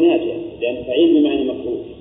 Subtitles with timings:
[0.00, 1.99] مناجاة لأن فعيل بمعنى مفعول.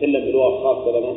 [0.00, 1.14] نتكلم بلغة خاصة لنا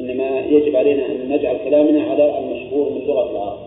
[0.00, 3.58] إنما يجب علينا أن نجعل كلامنا على المشهور من لغة العرب.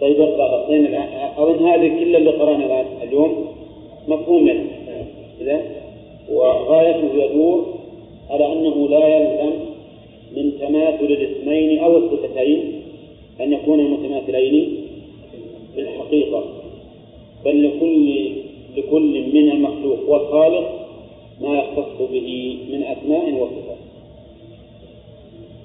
[0.00, 3.46] طيب الرابطين الآن أظن هذه كل اللي قرأنا اليوم
[4.08, 4.64] مفهوم لنا.
[5.40, 5.62] إذا
[6.30, 7.66] وغايته يدور
[8.30, 9.52] على أنه لا يلزم
[10.36, 12.82] من تماثل الاسمين أو الصفتين
[13.40, 14.76] أن يكونا متماثلين
[15.74, 16.44] في الحقيقة
[17.44, 18.30] بل لكل
[18.76, 20.77] لكل من المخلوق والخالق
[21.40, 23.78] ما يختص به من أسماء وصفات.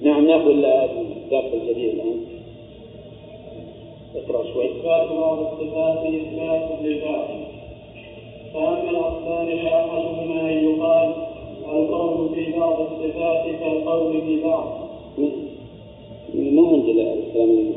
[0.01, 2.19] نعم ناخذ الدرس الجديد الآن.
[4.15, 4.65] اقرأ شوي.
[4.65, 7.27] إثبات بعض الصفات إثبات لبعض.
[8.53, 11.13] فأما الأقسام فأحدهما أن يقال
[11.69, 14.83] القول في بعض الصفات كالقول في بعض.
[16.33, 17.73] ما عندي الكلام اللي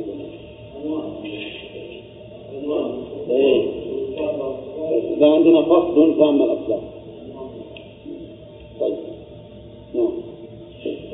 [3.30, 3.62] إيه.
[5.20, 6.95] عندنا فصل فأما الأقسام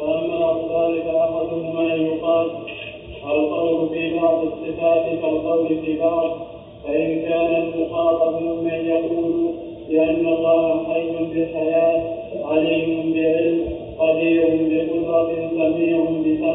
[0.02, 2.46] وأما الثالث احدهما ان يقال.
[3.24, 6.30] القول في بعض الصفات كالقول في بعض.
[6.84, 9.54] فإن كان المخاطب ممن يقول
[9.88, 12.02] لأن الله حي بالحياة
[12.44, 13.60] عليم بعلم
[13.98, 16.54] قدير بقدرة سميع بسمع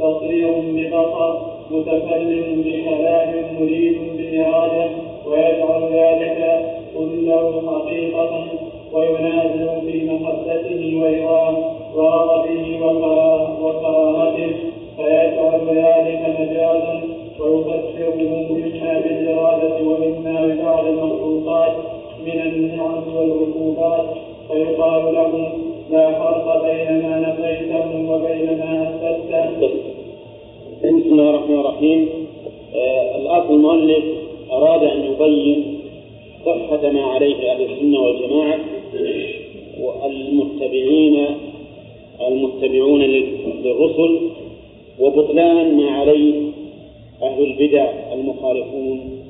[0.00, 1.34] بصير ببصر
[1.70, 4.90] متكلم بكلام مريد بإرادة
[5.26, 6.64] ويجعل ذلك
[6.96, 8.44] كله حقيقة
[8.92, 11.77] وينازع في محبته وإرادته.
[11.98, 12.64] ورغبه
[13.62, 14.50] وكراهته
[14.96, 17.02] فيجعل ذلك مجازا
[17.40, 18.16] ويفسره
[18.50, 21.72] مما بالإرادة ومما ببعض المخلوقات
[22.26, 24.06] من النعم والعقوبات
[24.48, 25.52] فيقال له
[25.90, 29.70] لا فرق بين ما نفيته وبين ما أثبته.
[30.78, 32.08] بسم الله الرحمن الرحيم
[32.74, 34.04] آه الأصل المؤلف
[34.52, 35.78] أراد أن يبين
[36.46, 38.58] صحة ما عليه أهل السنة والجماعة
[39.80, 41.26] والمتبعين
[42.26, 44.30] المتبعون للرسل
[44.98, 46.50] وبطلان ما عليه
[47.22, 49.22] أهل البدع المخالفون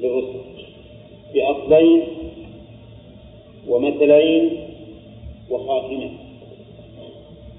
[0.00, 0.40] للرسل.
[1.34, 2.02] بأصلين
[3.68, 4.50] ومثلين
[5.50, 6.10] وخاتمة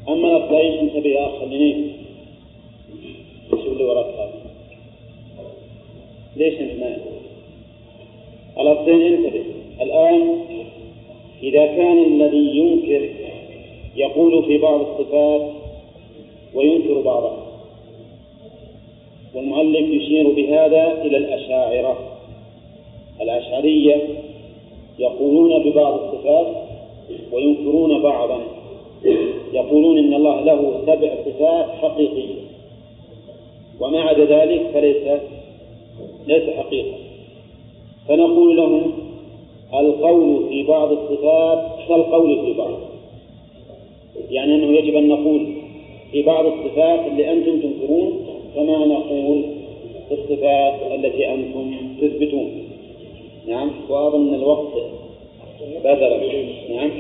[0.10, 1.92] أما الأصلين انتبه يا خليني
[3.50, 4.34] شوف اللي وراك
[6.38, 6.98] ليش أنت ما؟
[8.62, 9.44] الأصلين انتبه
[9.82, 10.36] الآن
[11.44, 13.10] إذا كان الذي ينكر
[13.96, 15.52] يقول في بعض الصفات
[16.54, 17.38] وينكر بعضها.
[19.36, 21.98] والمؤلف يشير بهذا إلى الأشاعرة.
[23.22, 24.08] الأشعرية
[25.00, 26.48] يقولون ببعض الصفات
[27.32, 28.40] وينكرون بعضا.
[29.54, 32.44] يقولون إن الله له سبع صفات حقيقية.
[33.80, 35.22] وما عدا ذلك فليس
[36.28, 36.98] ليس حقيقة.
[38.08, 38.92] فنقول لهم
[39.74, 42.93] القول في بعض الصفات كالقول في بعض.
[44.32, 45.48] يعني أنه يجب أن نقول
[46.12, 49.44] في بعض الصفات اللي أنتم تنكرون كما نقول
[50.10, 52.64] في الصفات التي أنتم تثبتون.
[53.48, 54.74] نعم وأظن الوقت
[55.84, 56.46] بذل.
[56.76, 56.92] نعم.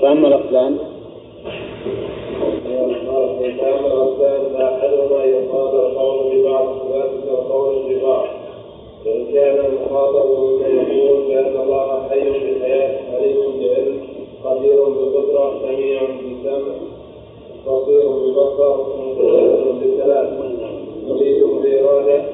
[0.00, 0.95] فأما الأقلام
[4.18, 8.24] فأما الأقلام فأحدهما يقال القول ببعض الصفات كالقول ببعض
[9.04, 14.00] فإن كان المخاطب ممن يقول بأن الله حي بحياة عليم بعلم
[14.44, 16.74] قدير بقدرة سميع بسمع
[17.66, 20.56] بصير ببصر متكلم بكلام
[21.08, 22.24] مريد بإرادة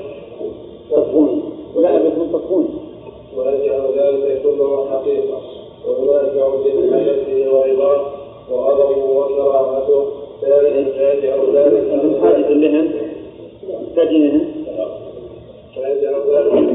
[0.90, 1.42] تكون
[1.76, 2.68] لا أبدا تكون
[3.36, 5.40] ويجعل ذلك كله حقيقة.
[5.88, 8.06] وينازع بحاجته ورضاه
[8.52, 10.04] وغضبه وكراهته
[10.42, 11.36] من حاجة
[16.10, 16.66] لهم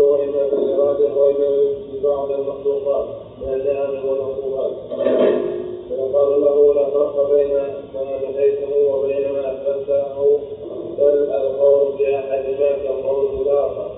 [0.00, 0.46] واما
[1.94, 3.06] ببعض المخلوقات
[3.42, 4.72] من النعم والعقوبات
[5.88, 7.52] فيقال له لا فرق بين
[7.94, 10.38] ما نفيته وبين ما اثبته
[10.98, 13.90] بل القول باحدهما كالقول بالاخر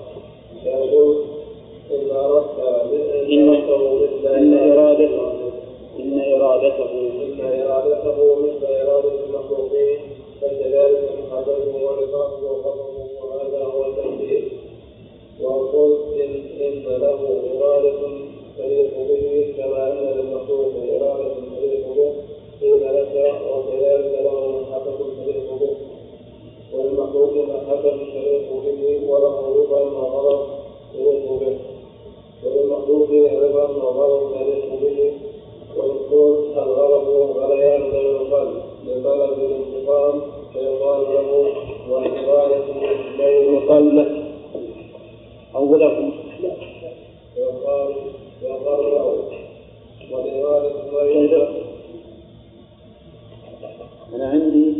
[0.63, 1.15] فيقول
[1.91, 2.59] ان اردت
[3.29, 4.35] إن مثل
[5.99, 7.09] إن إرادته
[7.39, 9.99] إن إرادته إن إرادته مثل إرادة المخلوقين
[10.41, 14.43] فكذلك محبته ورضاه وغضبه وهذا هو التنبيه
[15.41, 16.31] وقل إن
[16.61, 17.99] إن له إرادة
[18.57, 22.13] تليق به كما أن للمخلوق إرادة تليق به
[22.61, 25.75] قيل لك وكذلك له محبة تليق به.
[26.73, 30.47] وللمخلوق محبة تليق به وله رضا وغضب
[30.93, 31.57] تليق به.
[32.45, 33.09] وللمخلوق
[33.43, 34.68] رضا وغضب تليق
[36.11, 38.61] ويكون الغضب غليان بين القلب.
[38.85, 40.21] لطلب الانتقام
[40.53, 41.53] فيقال له
[41.89, 42.65] والإرادة
[43.17, 43.59] بين
[43.95, 44.25] له
[45.55, 46.11] أو لكم
[47.35, 47.95] فيقال
[48.43, 49.23] يقال له
[50.11, 50.69] والإرادة
[54.15, 54.73] أنا عندي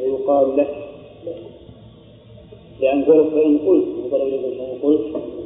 [0.00, 0.76] يقال لك.
[2.80, 5.39] لأن قلت فإن قلت لك فإن قلت.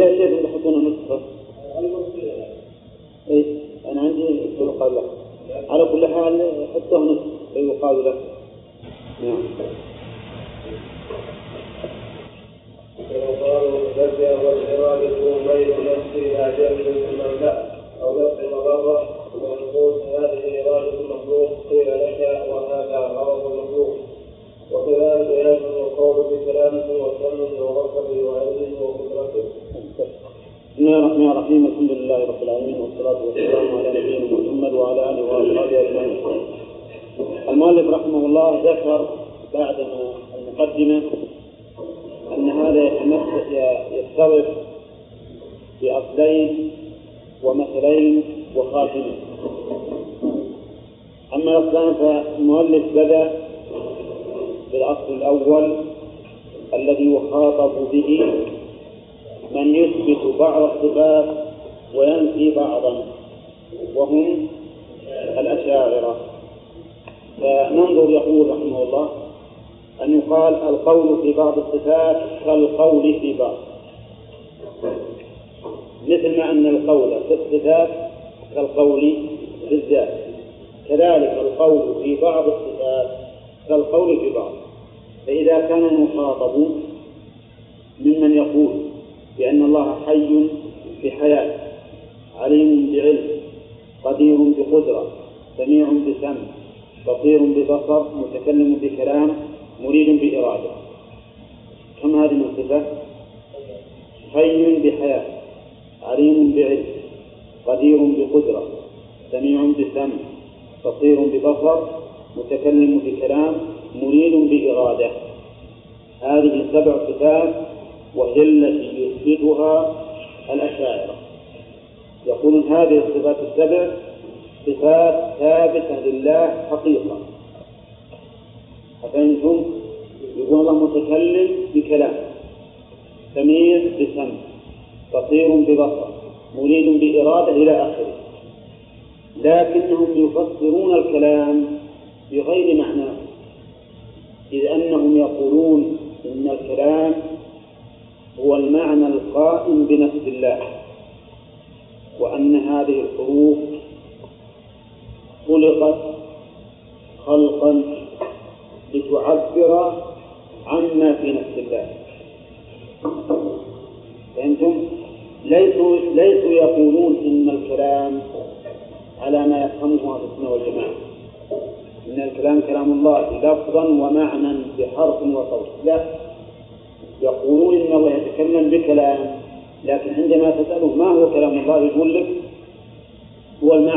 [0.00, 1.20] إذا شيء يحطون نصفه
[3.30, 3.44] إيه
[3.92, 4.22] أنا عندي
[4.60, 5.04] يقال لك
[5.70, 7.40] على كل حال حطه نصف.
[7.54, 8.14] فيقال لك
[9.24, 9.42] نعم.
[13.08, 15.08] فيقال تبدأ والإرادة
[15.52, 16.74] بين نفسي أجل
[17.12, 17.69] من لا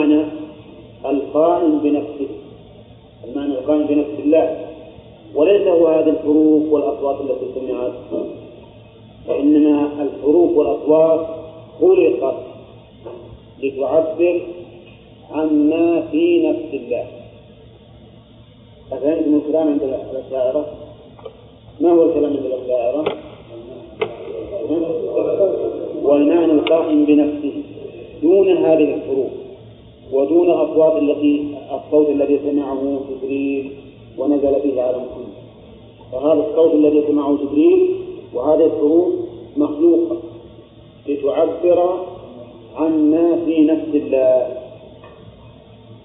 [0.04, 0.26] المعنى
[1.06, 2.28] القائم بنفسه.
[3.28, 4.66] المعنى القائم بنفس الله.
[5.36, 7.94] وليس هو هذه الحروف والأصوات التي سمعت.
[9.28, 11.28] وإنما الحروف والأصوات
[11.82, 12.36] خلقت
[13.64, 14.42] لتعبر
[15.32, 17.06] عما في نفس الله.
[18.92, 20.66] أفهمتم الكلام عند الأشاعرة؟
[21.82, 23.06] ما هو الكلام عند الأشاعرة؟
[26.04, 27.54] والمعنى القائم بنفسه
[28.22, 29.43] دون هذه الحروف.
[30.14, 33.72] ودون الأصوات التي الصوت الذي سمعه جبريل
[34.18, 35.34] ونزل به على محمد
[36.12, 37.96] فهذا الصوت الذي سمعه جبريل
[38.34, 39.14] وهذه الحروف
[39.58, 40.18] مخلوقة
[41.08, 42.06] لتعبر
[42.76, 44.58] عما في نفس الله.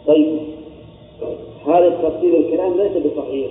[0.06, 0.38] طيب
[1.66, 3.50] هذا التفصيل الكلام ليس بصحيح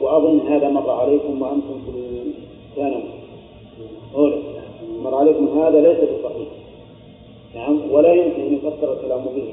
[0.00, 1.90] وأظن هذا مر عليكم وأنتم في
[2.70, 3.02] الثانوي.
[5.04, 6.23] مر عليكم هذا ليس بصحيح.
[7.54, 9.52] نعم ولا يمكن أن يفسر الكلام به.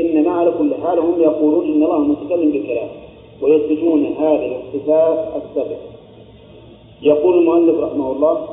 [0.00, 2.88] إنما على كل حال هم يقولون إن الله متكلم بالكلام
[3.42, 5.76] ويثبتون هذه الصفات السبع
[7.02, 8.48] يقول المؤلف رحمه الله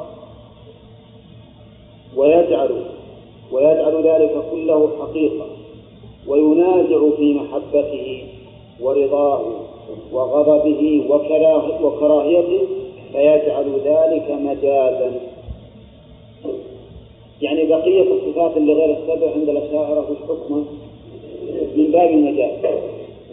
[2.15, 2.85] ويجعل
[3.51, 5.45] ويجعل ذلك كله حقيقة
[6.27, 8.23] وينازع في محبته
[8.81, 9.41] ورضاه
[10.13, 11.05] وغضبه
[11.83, 12.61] وكراهيته
[13.11, 15.11] فيجعل ذلك مجازا
[17.41, 20.65] يعني بقية الصفات اللي غير السبع عند الأشاعرة في الحكم
[21.75, 22.79] من باب المجاز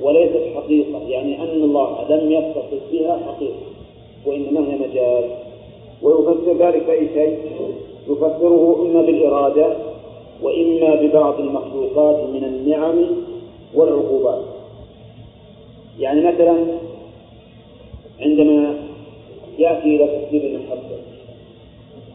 [0.02, 1.08] وليست حقيقة.
[1.08, 3.66] يعني أن الله لم يتصف بها حقيقة
[4.26, 5.24] وإنما هي مجاز.
[6.02, 7.38] ويفسر ذلك بأي شيء؟
[8.08, 9.76] يفسره إما بالإرادة
[10.42, 13.06] وإما ببعض المخلوقات من النعم
[13.74, 14.42] والعقوبات.
[15.98, 16.56] يعني مثلا
[18.20, 18.74] عندما
[19.58, 21.05] يأتي إلى تفسير المحبة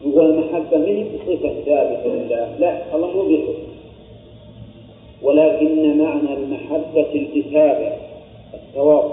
[0.06, 2.56] يقول المحبة من صفة ثابتة لله.
[2.58, 3.72] لا الله مو بصفة
[5.22, 7.96] ولكن معنى المحبة الإثابة
[8.54, 9.10] الثواب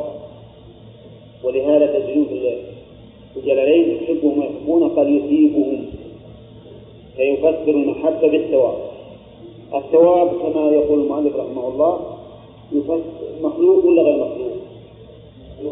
[1.44, 5.86] ولهذا تجدون في الجلالين يحبهم ويحبون قد يثيبهم
[7.16, 8.78] فيفسر المحبة بالثواب
[9.76, 12.00] الثواب كما يقول المؤلف رحمه الله
[12.72, 13.02] يفسر
[13.42, 14.52] مخلوق ولا غير مخلوق؟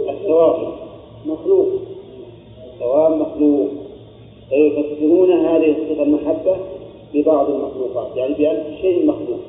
[0.09, 0.73] الثواب
[1.25, 1.67] مخلوق.
[2.73, 3.67] الثواب مخلوق.
[4.49, 6.57] فيفسرون هذه الصفة المحبة
[7.13, 9.39] ببعض المخلوقات يعني بأن شيء مخلوق.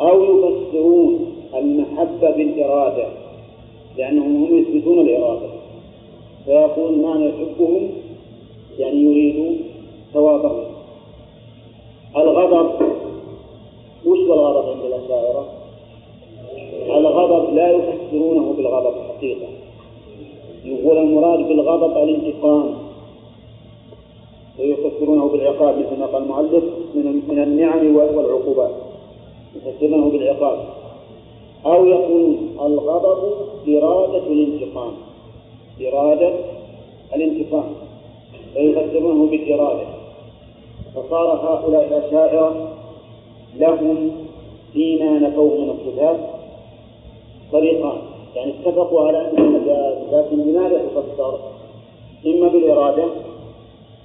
[0.00, 3.06] أو يفسرون المحبة بالإرادة
[3.98, 5.48] لأنهم هم يثبتون الإرادة.
[6.44, 7.90] فيقول معنى يحبهم
[8.78, 9.60] يعني يريد
[10.14, 10.64] ثوابهم.
[12.16, 12.70] الغضب
[14.06, 15.48] وش الغضب عند الأشاعرة؟
[16.86, 19.46] الغضب لا يفسرونه بالغضب حقيقة.
[20.64, 22.87] يقول المراد بالغضب الغضب الانتقام.
[25.38, 28.70] بالعقاب مثل ما قال المؤلف من من النعم والعقوبات.
[29.56, 30.58] يفسرونه بالعقاب.
[31.66, 33.18] أو يقولون الغضب
[33.68, 34.92] إرادة الانتقام.
[35.86, 36.32] إرادة
[37.14, 37.64] الانتقام.
[38.54, 39.86] فيفسرونه بالإرادة.
[40.94, 42.68] فصار هؤلاء الأشاعرة
[43.56, 44.10] لهم
[44.72, 46.18] فيما نفوه من الصفات
[47.52, 47.98] طريقان.
[48.36, 51.38] يعني اتفقوا على أنه مجاز لكن لماذا تفسر؟
[52.26, 53.04] إما بالإرادة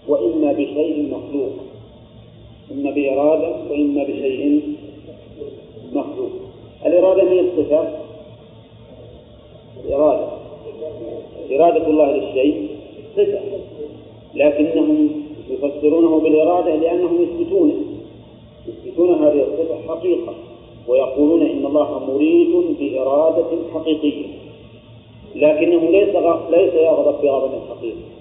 [0.07, 1.51] وإما بشيء مخلوق.
[2.71, 4.61] إما بإرادة وإما بشيء
[5.93, 6.29] مخلوق.
[6.85, 7.87] الإرادة هي الصفة
[9.85, 10.27] الإرادة.
[11.51, 12.67] إرادة الله للشيء
[13.15, 13.39] صفة.
[14.35, 15.09] لكنهم
[15.49, 17.75] يفسرونه بالإرادة لأنهم يثبتونه.
[18.67, 20.33] يثبتون هذه الصفة حقيقة.
[20.87, 24.25] ويقولون إن الله مريد بإرادة حقيقية.
[25.35, 26.15] لكنه ليس
[26.49, 28.12] ليس يغضب بغضب حقيقي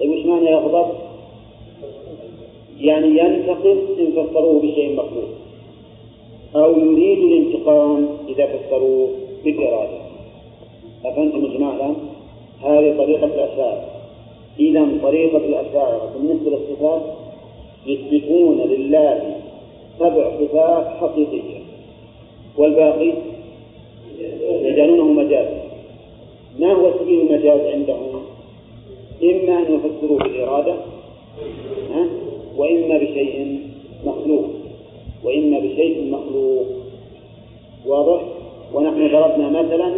[0.00, 0.88] طيب وش معنى يغضب؟
[2.80, 5.28] يعني ينتقم إن فسروه بشيء مخلوق
[6.56, 9.08] أو يريد الانتقام إذا فسروه
[9.44, 9.98] بالإرادة
[11.04, 11.96] أفهمتم يا جماعة؟
[12.62, 13.84] هذه طريقة الأشاعرة
[14.60, 17.02] إذا طريقة الأشاعرة بالنسبة للصفات
[17.86, 19.36] يثبتون لله
[19.98, 21.58] سبع صفات حقيقية
[22.58, 23.12] والباقي
[24.62, 25.62] يجعلونه مجازا
[26.58, 28.22] ما هو سبيل المجاز عندهم؟
[29.22, 30.74] إما أن يفسروه بالإرادة
[32.56, 33.60] وإما بشيء
[34.04, 34.44] مخلوق.
[35.24, 36.66] وإما بشيء مخلوق.
[37.86, 38.20] واضح؟
[38.74, 39.94] ونحن ضربنا مثلا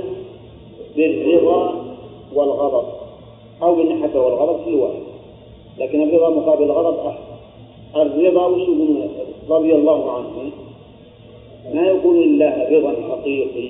[0.96, 1.84] بالرضا
[2.34, 2.86] والغضب.
[3.62, 5.00] أو بالمحبة والغضب كل واحد
[5.78, 7.30] لكن الرضا مقابل الغضب أحسن
[7.96, 9.08] الرضا وش يقولون
[9.48, 10.50] رضي الله عنه.
[11.74, 13.68] ما يقولون الله رضا حقيقي؟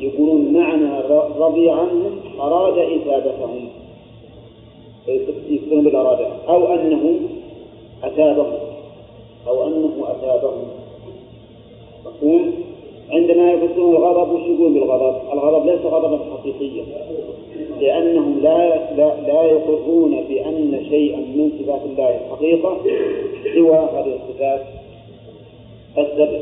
[0.00, 1.00] يقولون معنى
[1.38, 3.68] رضي عنهم أراد إثابتهم.
[5.48, 6.26] يكون بالإرادة.
[6.48, 7.20] أو أنه
[8.04, 8.58] أثابهم.
[9.48, 10.64] أو أنه أثابهم.
[12.06, 12.52] مفهوم؟
[13.10, 16.84] عندما يفسرون الغضب وش يقول بالغضب؟ الغضب ليس غضبا حقيقيا.
[17.80, 22.76] لأنهم لا لا, لا يقرون بأن شيئا من صفات الله الحقيقة
[23.54, 24.62] سوى هذه الصفات
[25.98, 26.38] السبع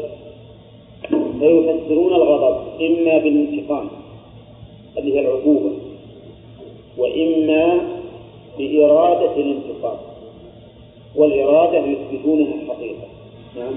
[1.41, 3.89] فيفسرون الغضب إما بالانتقام
[4.99, 5.71] اللي هي العقوبة
[6.99, 7.81] وإما
[8.69, 9.99] بإرادة الانتقام.
[11.17, 13.09] والإرادة يثبتونها الحقيقة
[13.57, 13.75] نعم.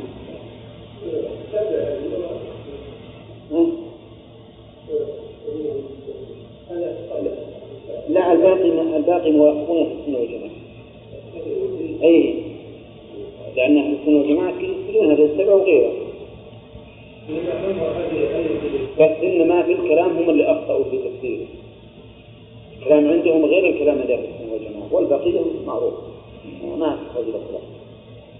[8.09, 10.51] لا الباقي الباقي موافقون في السنة والجماعة.
[12.03, 12.33] أي
[13.55, 15.91] لأن في السنة والجماعة يثبتون هذه السبع وغيرها
[18.99, 21.45] بس إنما في الكلام هم اللي أخطأوا في تفسيره.
[22.83, 25.93] الكلام عندهم غير الكلام الذي في السنة والجماعة والبقية معروف.
[26.77, 27.61] ما في هذه الأخلاق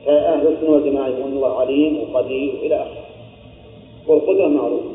[0.05, 3.05] فأهل السنة والجماعة يقولون الله عليم وقدير إلى آخره.
[4.07, 4.85] والقدرة معروفة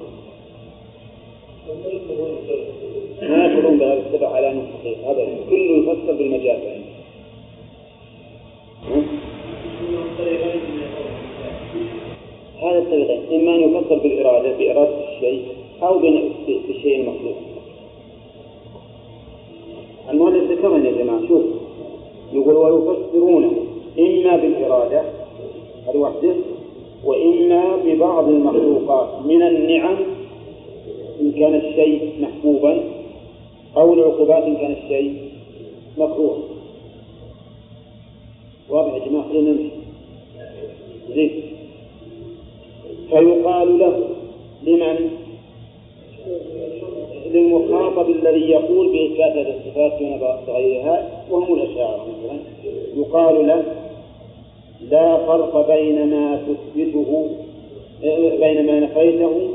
[3.23, 5.11] ما يقولون بهذا السبع على حقيقة.
[5.11, 6.85] هذا كله يفسر بالمجاز يعني.
[12.63, 13.41] هذا الطريقين.
[13.41, 15.43] إما أن يفسر بالإرادة بإرادة الشيء
[15.83, 17.48] أو بالشيء المخلوق
[20.11, 21.44] المؤلف ذكرنا يا جماعة شوف.
[22.33, 23.53] يقول ويفسرونه
[23.99, 25.03] إما بالإرادة
[25.94, 26.35] وحده
[27.05, 29.97] وإما ببعض المخلوقات من النعم
[31.21, 32.85] إن كان الشيء محبوبا
[33.77, 35.31] أو العقوبات إن كان الشيء
[35.99, 36.38] مكروها
[38.71, 39.68] واضح يا جماعة خلينا نمشي.
[41.14, 41.42] زين.
[43.11, 44.09] فيقال له
[44.62, 45.11] لمن؟
[47.33, 52.38] للمخاطب الذي يقول بإثبات هذه الصفات دون غيرها وهم الأشاعرة مثلا
[52.97, 53.64] يقال له
[54.91, 57.31] لا فرق بين ما تثبته
[58.41, 59.49] بين ما نفيته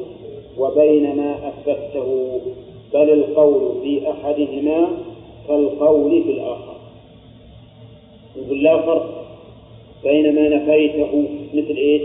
[0.57, 2.39] وبين ما أثبته
[2.93, 4.87] بل القول في أحدهما
[5.47, 6.75] كالقول في الآخر
[8.35, 9.25] يقول لا فرق
[10.03, 12.01] بين ما نفيته مثل إيش؟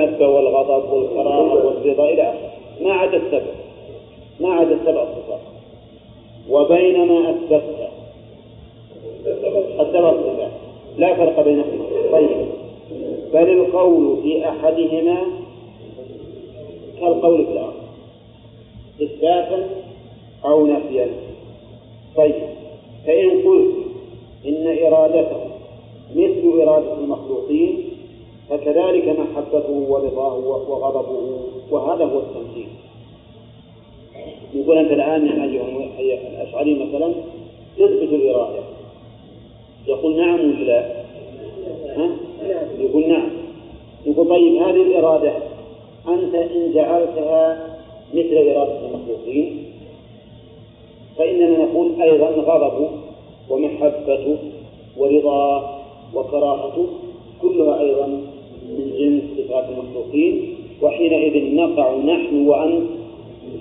[0.00, 2.50] كالمحبة والغضب والكراهة والرضا إلى آخره.
[2.80, 3.52] ما عدا السبع.
[4.40, 5.40] ما عدا السبع صفات.
[6.50, 7.88] وبين ما أثبته
[9.80, 10.50] السبع صفات.
[10.98, 11.84] لا فرق بينهما.
[12.12, 12.46] طيب.
[13.32, 15.22] بل القول في أحدهما
[17.00, 17.72] كالقول في الآخر.
[19.02, 19.68] إثباتا
[20.44, 21.08] أو نفيا.
[22.16, 22.34] طيب.
[23.06, 23.74] فإن قلت
[24.46, 25.40] إن إرادته
[26.16, 27.89] مثل إرادة المخلوقين
[28.50, 30.34] فكذلك محبته ورضاه
[30.68, 32.68] وغضبه وهذا هو التمثيل
[34.54, 35.28] يقول أنت الآن
[35.98, 37.14] أيها الأشعري مثلا
[37.76, 38.62] تثبت الإرادة
[39.86, 41.00] يقول نعم ولا لا؟
[41.96, 42.10] ها؟
[42.78, 43.30] يقول نعم
[44.06, 45.32] يقول طيب هذه الإرادة
[46.08, 47.66] أنت إن جعلتها
[48.14, 49.64] مثل إرادة المخلوقين
[51.18, 52.90] فإننا نقول أيضا غضب
[53.50, 54.38] ومحبة
[54.96, 55.80] ورضا
[56.14, 56.86] وكراهة
[57.42, 58.29] كلها أيضا
[58.78, 62.86] من جنس صفات المخلوقين وحينئذ نقع نحن وأنت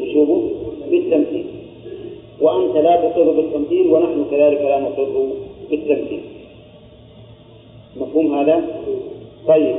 [0.01, 0.49] وشوفوا
[0.91, 1.45] بالتمثيل.
[2.41, 5.29] وأنت لا تقر بالتمثيل ونحن كذلك لا نقر
[5.69, 6.21] بالتمثيل.
[7.97, 8.83] مفهوم هذا؟
[9.47, 9.75] طيب.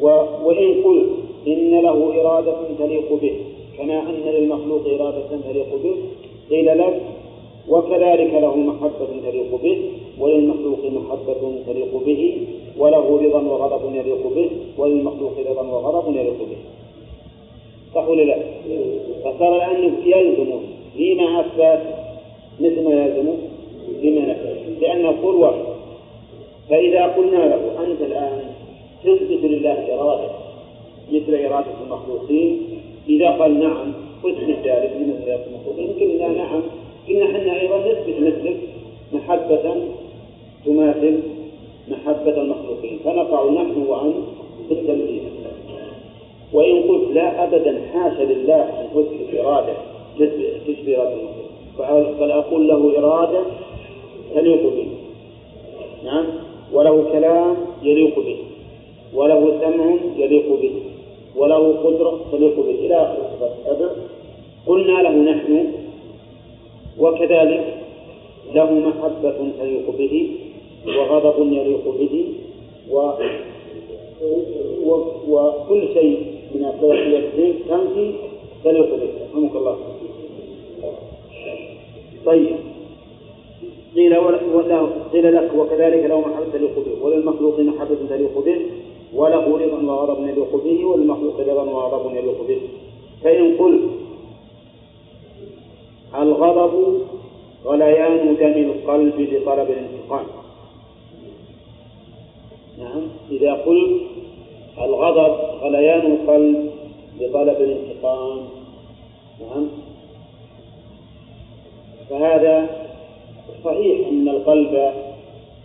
[0.00, 0.06] و...
[0.44, 1.08] وإن قلت
[1.46, 3.32] إن له إرادة تليق به
[3.78, 5.94] كما أن للمخلوق إرادة تليق به
[6.50, 7.00] قيل لك
[7.68, 9.78] وكذلك له محبة تليق به
[10.18, 12.46] وللمخلوق محبة تليق به
[12.78, 16.56] وله رضا وغضب يليق به وللمخلوق رضا وغضب يليق به.
[18.08, 18.36] ولا لا؟
[19.24, 20.50] فصار الآن يلزم
[20.96, 21.82] فيما أثبت؟
[22.60, 23.28] مثل ما يلزم.
[24.00, 25.64] فيما نفى لأن القول واحد.
[26.70, 28.42] فإذا قلنا له أنت الآن
[29.04, 30.30] تثبت لله إرادة
[31.12, 32.60] مثل إرادة المخلوقين
[33.08, 33.92] إذا قال نعم
[34.24, 36.62] اثبت ذلك من إرادة المخلوقين قلنا نعم
[37.08, 38.56] قلنا إحنا أيضا نثبت مثلك
[39.12, 39.76] محبة
[40.66, 41.20] تماثل
[41.88, 42.98] محبة المخلوقين.
[43.04, 44.14] فنقع نحن وأنت
[44.68, 45.22] في التمثيل.
[46.52, 49.72] وإن قلت لا أبدا حاشا لله أن تثبت إرادة
[50.66, 52.20] تشبه إرادة المخلوق.
[52.20, 53.40] بل أقول له إرادة
[54.34, 54.88] تليق به.
[56.04, 56.24] نعم؟
[56.72, 58.36] وله كلام يليق به.
[59.14, 60.72] وله سمع يليق به.
[61.36, 62.86] وله قدرة تليق به.
[62.86, 63.16] إلى آخر
[64.66, 65.81] قلنا له نحن
[66.98, 67.78] وكذلك
[68.54, 70.36] له محبة تليق به
[70.86, 72.34] وغضب يليق به
[72.90, 73.12] و
[75.28, 76.16] وكل شيء
[76.54, 78.12] من الصلاحيتين تنفي
[78.64, 79.10] تليق به.
[79.32, 79.76] رحمك الله.
[82.26, 82.56] طيب.
[83.96, 87.04] قيل وله قيل لك وكذلك له محبة تليق به.
[87.04, 88.56] وللمخلوق محبة تليق به.
[89.14, 90.84] وله رضا وغضب يليق به.
[90.84, 92.60] وللمخلوق رضا وغضب يليق به.
[93.24, 93.82] فإن قلت
[96.14, 97.02] الغضب
[97.64, 100.26] غليان دم القلب لطلب الانتقام.
[102.78, 104.02] نعم إذا قلت
[104.78, 106.70] الغضب غليان القلب
[107.20, 108.48] لطلب الانتقام.
[109.40, 109.68] نعم.
[112.10, 112.68] فهذا
[113.64, 114.92] صحيح أن القلب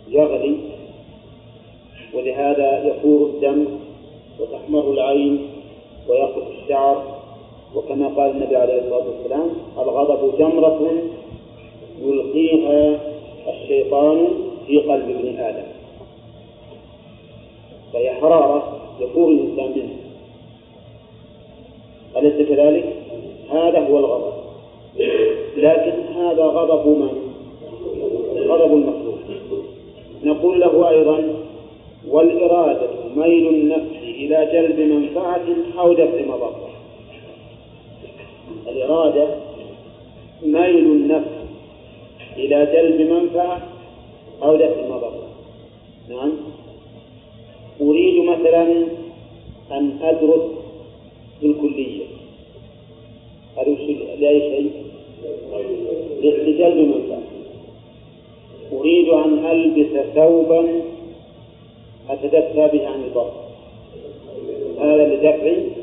[0.08, 0.56] يغلي
[2.14, 3.64] ولهذا يفور الدم
[4.40, 5.48] وتحمر العين
[6.08, 7.17] ويقف الشعر.
[7.74, 10.90] وكما قال النبي عليه الصلاة والسلام الغضب جمرة
[12.02, 13.00] يلقيها
[13.48, 14.28] الشيطان
[14.66, 15.66] في قلب ابن آدم.
[17.92, 19.96] فهي حرارة يفور الإنسان منها.
[22.16, 22.94] أليس كذلك؟
[23.50, 24.32] هذا هو الغضب.
[25.56, 27.32] لكن هذا غضب من؟
[28.48, 29.18] غضب المخلوق.
[30.24, 31.24] نقول له أيضا
[32.08, 35.44] والإرادة ميل النفس إلى جلب منفعة
[35.78, 36.67] أو دفع مضرة
[38.70, 39.28] الإرادة
[40.42, 41.38] ميل النفس
[42.36, 43.62] إلى جلب منفعة
[44.42, 45.28] أو دفع مضرة
[46.08, 46.32] نعم.
[47.80, 48.86] أريد مثلا
[49.72, 50.42] أن أدرس
[51.40, 52.04] في الكلية
[53.56, 53.80] أدرس
[54.20, 54.70] لأي شيء؟
[56.22, 57.22] لجلب منفعة
[58.72, 60.82] أريد أن ألبس ثوبا
[62.10, 63.32] أتدفى به عن الضر
[64.80, 65.77] هذا لدفع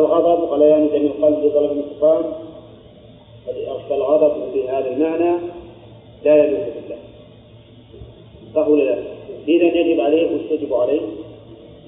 [0.00, 2.32] الغضب غليان دم القلب بطلب الانتقام
[3.88, 5.36] فالغضب بهذا المعنى
[6.24, 6.98] لا يليق بالله.
[8.54, 8.98] صح ولا لا؟
[9.48, 11.00] إذا يجب عليه وش يجب عليه؟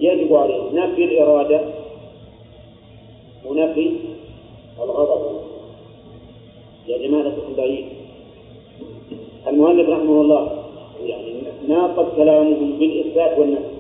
[0.01, 1.61] يجب عليه نفي الإرادة
[3.47, 3.91] ونفي
[4.83, 5.41] الغضب.
[6.89, 7.85] يا جماعة بعيد.
[9.49, 10.65] المؤلف رحمه الله
[11.07, 11.33] يعني
[11.69, 13.73] ناقض كلامهم بالإثبات والنفي.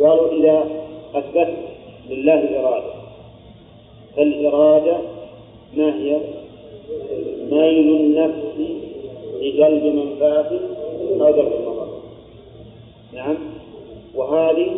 [0.00, 0.70] قالوا إذا
[1.14, 1.54] أثبت
[2.10, 2.95] لله إرادة.
[4.16, 4.98] فالإرادة
[5.76, 6.20] ما هي؟
[7.50, 8.60] ميل النفس
[9.40, 10.50] لجلب منفعة
[11.20, 12.02] أو دفع المضرة
[13.12, 13.36] نعم.
[14.14, 14.74] وهذه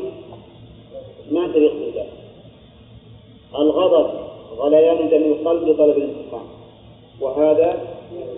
[1.30, 2.06] ما تليق بالله
[3.58, 4.10] الغضب
[4.58, 6.46] غليان دم القلب بطلب الانتقام.
[7.20, 7.78] وهذا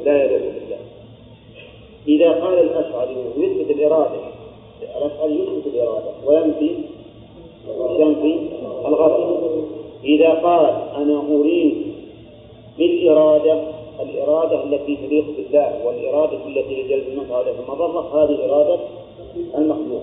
[0.04, 0.78] لا يليق بالله
[2.08, 4.20] إذا قال الأشعري يثبت الإرادة
[4.82, 6.70] الأشعري يثبت الإرادة وينفي
[7.98, 8.38] ينفي
[8.86, 9.79] الغضب.
[10.04, 11.74] إذا قال أنا أريد
[12.78, 13.60] بالإرادة
[14.02, 18.78] الإرادة التي تليق بالله والإرادة التي لجلب المنفعة المضرة هذه إرادة
[19.58, 20.02] المخلوق.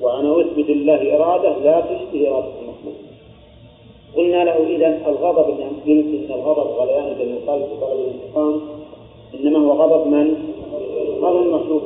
[0.00, 2.94] وأنا أثبت لله إرادة لا تشبه إرادة المخلوق.
[4.16, 5.46] قلنا له إذا الغضب
[5.86, 8.60] قلت إن الغضب غليان بين القلب وطلب الانتقام
[9.40, 10.34] إنما هو غضب من؟
[11.20, 11.82] غضب المخلوق.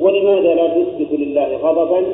[0.00, 2.04] ولماذا لا تثبت لله غضبا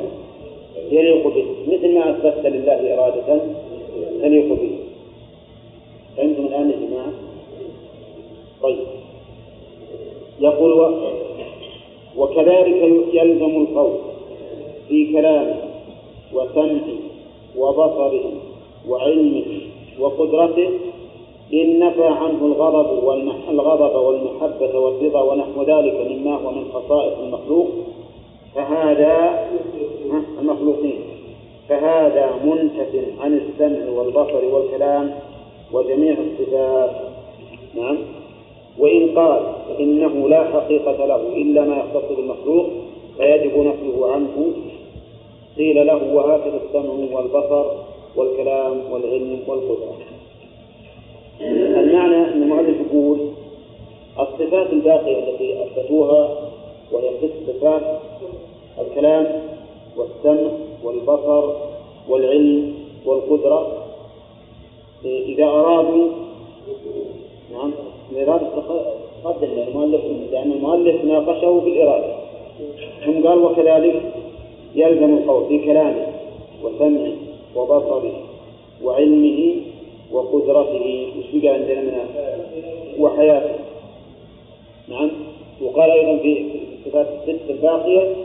[0.91, 3.41] يليق به؟ مثل ما أثبت لله إرادة
[4.21, 4.77] تليق به
[6.17, 7.13] فهمتم الآن يا جماعة؟
[8.63, 8.87] طيب.
[10.39, 10.91] يقول و...
[12.17, 13.97] وكذلك يلزم القول
[14.87, 15.55] في كلامه
[16.33, 16.87] وسمعه
[17.57, 18.31] وبصره
[18.89, 19.61] وعلمه
[19.99, 20.69] وقدرته
[21.53, 23.49] إن نفى عنه الغضب والمح...
[23.49, 27.67] الغضب والمحبة والرضا ونحو ذلك مما هو من خصائص المخلوق
[28.55, 29.47] فهذا
[30.39, 30.99] المخلوقين.
[31.69, 35.11] فهذا منتف عن السمع والبصر والكلام
[35.73, 36.91] وجميع الصفات.
[37.75, 37.97] نعم.
[38.79, 39.41] وإن قال
[39.79, 42.65] إنه لا حقيقة له إلا ما يختص بالمخلوق
[43.17, 44.53] فيجب نفيه عنه.
[45.57, 47.65] قيل له وهكذا السمع والبصر
[48.15, 49.97] والكلام والعلم والقدرة.
[51.41, 53.19] المعنى أن المؤلف يقول
[54.19, 56.37] الصفات الباقية التي أثبتوها
[56.91, 57.99] وهي ست صفات
[58.81, 59.41] الكلام
[59.97, 60.49] والسمع
[60.83, 61.53] والبصر
[62.09, 62.73] والعلم
[63.05, 63.83] والقدرة.
[65.05, 66.07] إذا أرادوا
[67.53, 67.71] نعم
[68.11, 68.47] الإرادة
[69.23, 72.15] قدم المؤلف لأن المؤلف ناقشه في الإرادة
[73.05, 74.01] ثم قال وكذلك
[74.75, 76.07] يلزم القول في كلامه
[76.63, 77.11] وسمعه
[77.55, 78.13] وبصره
[78.83, 79.55] وعلمه
[80.11, 81.07] وقدرته.
[81.19, 81.93] وش بقى عندنا من
[82.99, 83.55] وحياته؟
[84.87, 85.09] نعم
[85.61, 86.45] وقال أيضا في
[86.79, 88.15] الصفات الست الباقية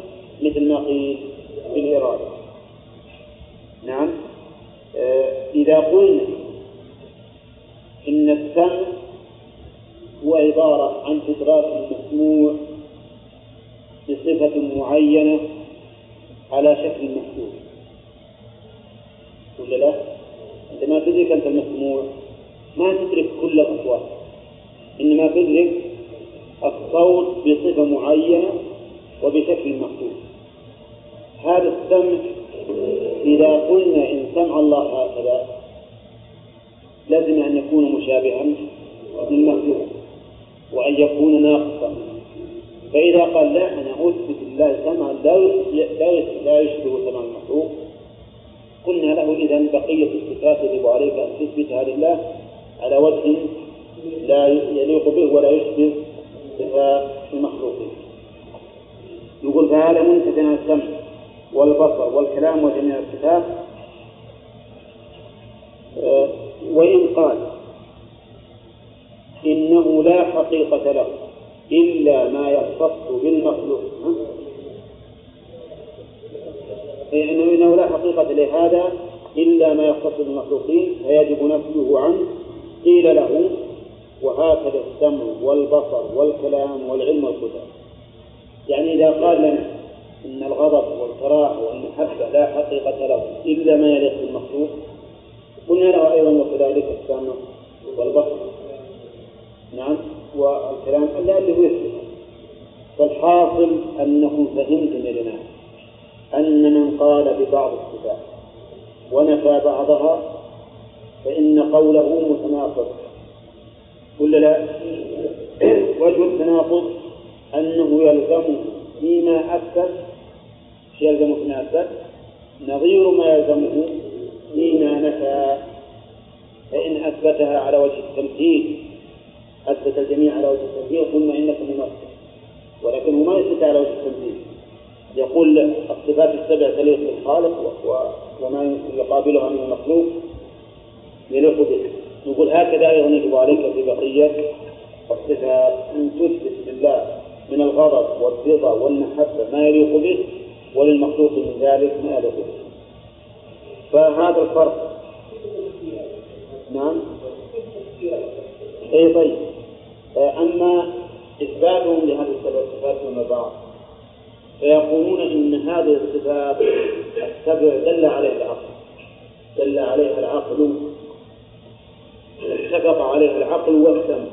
[174.03, 174.26] والسمع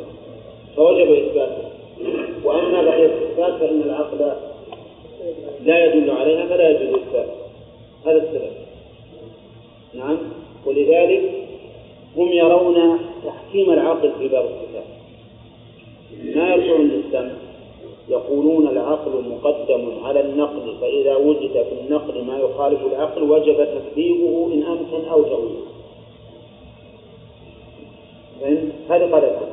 [0.76, 1.70] فوجب اثباتها
[2.44, 4.32] وأما بقية الصفات فإن العقل
[5.66, 7.36] لا يدل عليها فلا يجوز اثباتها
[8.06, 8.52] هذا السبب.
[9.94, 10.18] نعم.
[10.66, 11.22] ولذلك
[12.18, 14.84] هم يرون تحكيم العقل في باب الصفات.
[16.36, 17.32] ما يرجعون للسمع
[18.10, 24.64] يقولون العقل مقدم على النقل فإذا وجد في النقل ما يخالف العقل وجب تكذيبه إن
[24.64, 25.70] أمكن أو تأويله
[28.90, 29.49] هذه قاعدة.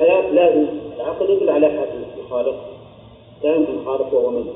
[0.00, 1.88] الحياة لازم العقل يدل على حد
[2.18, 2.54] الخالق
[3.44, 4.46] لا يمكن خالق وهو ميت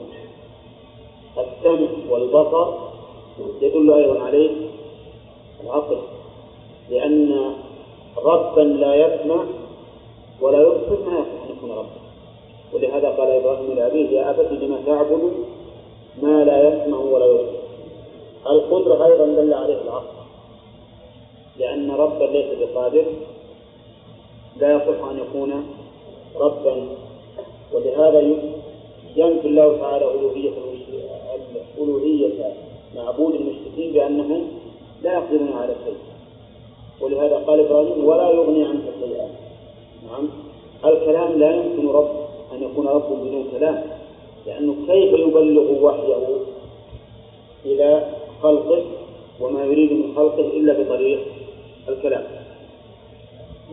[1.39, 2.73] السمع والبصر
[3.61, 4.51] يدل أيضا عليه
[5.65, 5.97] العقل.
[6.91, 7.55] لأن
[8.17, 9.45] ربا لا يسمع
[10.41, 12.01] ولا يبصر ما يصح أن يكون ربا.
[12.73, 15.33] ولهذا قال إبراهيم لأبيه يا أبت لما تعبد
[16.23, 17.65] ما لا يسمع ولا يبصر.
[18.47, 20.15] القدرة أيضا دل عليه العقل.
[21.59, 23.05] لأن ربا ليس بقادر
[24.61, 25.67] لا يصح أن يكون
[26.37, 26.89] ربا.
[27.73, 28.21] ولهذا
[29.17, 30.51] ينفي الله تعالى ألوهية
[31.79, 32.55] ألوهية
[32.97, 34.49] معبود المشركين بأنهم
[35.03, 35.97] لا يقدرون على شيء
[37.01, 39.29] ولهذا قال إبراهيم ولا يغني عنك شيئا.
[40.07, 40.29] نعم.
[40.85, 42.11] الكلام لا يمكن رب
[42.53, 43.85] أن يكون رب بدون كلام
[44.47, 46.27] لأنه كيف يبلغ وحيه
[47.65, 48.07] إلى
[48.43, 48.83] خلقه
[49.41, 51.21] وما يريد من خلقه إلا بطريق
[51.89, 52.44] الكلام؟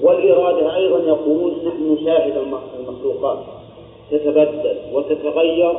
[0.02, 2.34] والإرادة أيضا يقولون نحن نشاهد
[2.80, 3.38] المخلوقات.
[4.12, 5.74] تتبدل وتتغير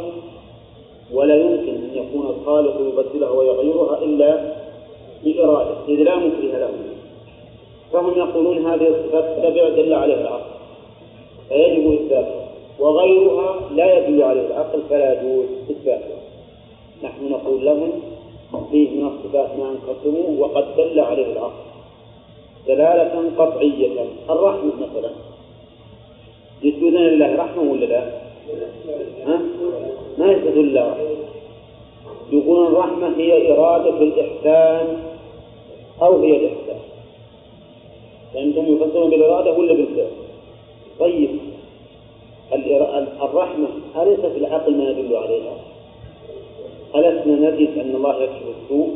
[1.13, 4.55] ولا يمكن أن يكون الخالق يبدلها ويغيرها إلا
[5.25, 5.75] بإرادة.
[5.89, 6.71] إذ لا مكره له
[7.93, 10.51] فهم يقولون هذه الصفات السبع دل عليها العقل.
[11.49, 12.49] فيجب إثباتها.
[12.81, 16.23] وغيرها لا يدل عليه العقل فلا يجوز إثباتها.
[17.03, 17.93] نحن نقول لهم
[18.71, 21.72] فيه من الصفات ما انقسموا وقد دل عليه العقل.
[22.67, 25.11] دلالة قطعية الرحمة مثلا
[26.63, 28.05] يثبتون لله رحمة ولا لا؟
[29.27, 29.41] ها؟
[30.19, 31.23] ما يثبتون لله رحمة
[32.33, 35.03] يقولون الرحمة هي إرادة الإحسان
[36.03, 36.81] أو هي الإحسان
[38.35, 40.11] فأنتم يفسرون بالإرادة ولا بالفعل؟
[41.01, 41.31] طيب
[43.23, 43.69] الرحمة
[44.03, 45.55] أليس في العقل ما يدل عليها؟
[46.97, 48.91] ألسنا نجد أن الله يكشف السوء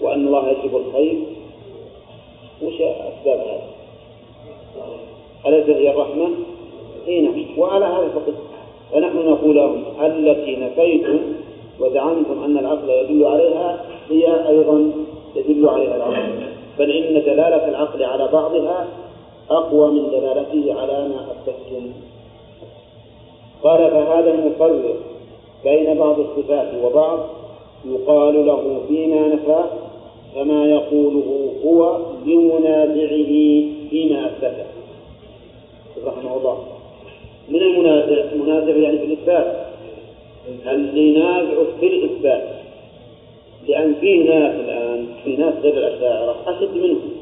[0.00, 1.18] وأن الله يكشف الخير
[2.64, 3.62] وش أسباب هذا؟
[5.46, 6.28] أليس هي الرحمة؟
[7.08, 8.34] إي نعم وعلى هذا فقط
[8.92, 11.18] فنحن نقول لهم التي نفيتم
[11.80, 14.92] وزعمتم أن العقل يدل عليها هي أيضا
[15.36, 16.32] يدل عليها العقل
[16.78, 18.88] بل إن دلالة العقل على بعضها
[19.50, 21.92] أقوى من دلالته على ما أثبتم
[23.62, 24.96] قال فهذا المفرق
[25.64, 27.18] بين بعض الصفات وبعض
[27.84, 29.64] يقال له فيما نفاه
[30.34, 33.32] كما يقوله هو لمنازعه
[33.90, 34.66] فيما أثبته
[36.04, 36.64] رحمه الله.
[37.48, 39.66] من المنازع؟ المنازع يعني في الإثبات.
[40.66, 42.48] اللي ينازع في الإثبات.
[43.68, 47.12] لأن في ناس الآن في ناس غير الأشاعرة أشد منهم.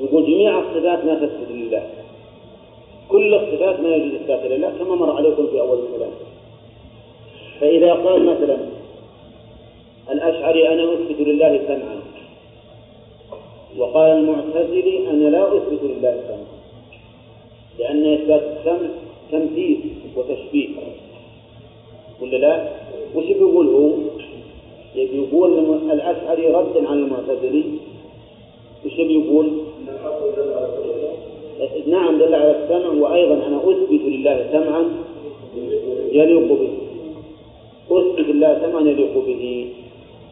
[0.00, 1.82] يقول جميع الصفات ما تثبت لله
[3.08, 6.10] كل الصفات ما يجوز إثبات لله كما مر عليكم في أول الكلام.
[7.60, 8.56] فإذا قال مثلا
[10.10, 12.09] الأشعري أنا أثبت لله سمعا.
[13.78, 16.60] وقال المعتزلي أنا لا أثبت لله سمعا
[17.78, 18.88] لأن إثبات السمع
[19.32, 19.80] تمثيل
[20.16, 20.68] وتشبيه
[22.22, 22.68] ولا لا؟
[23.14, 23.90] وش بيقول هو؟
[24.94, 25.58] يقول
[25.90, 27.64] الأشعري ردا على المعتزلي
[28.86, 29.50] وش بيقول؟
[31.86, 34.88] نعم دل على السمع وأيضا أنا أثبت لله سمعا
[36.12, 36.68] يليق به
[37.90, 39.66] أثبت لله سمعا يليق به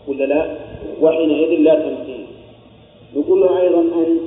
[0.09, 0.57] ولا لا؟
[1.03, 2.08] وحينئذ لا تمثيل
[3.17, 4.19] يقول له أيضا أن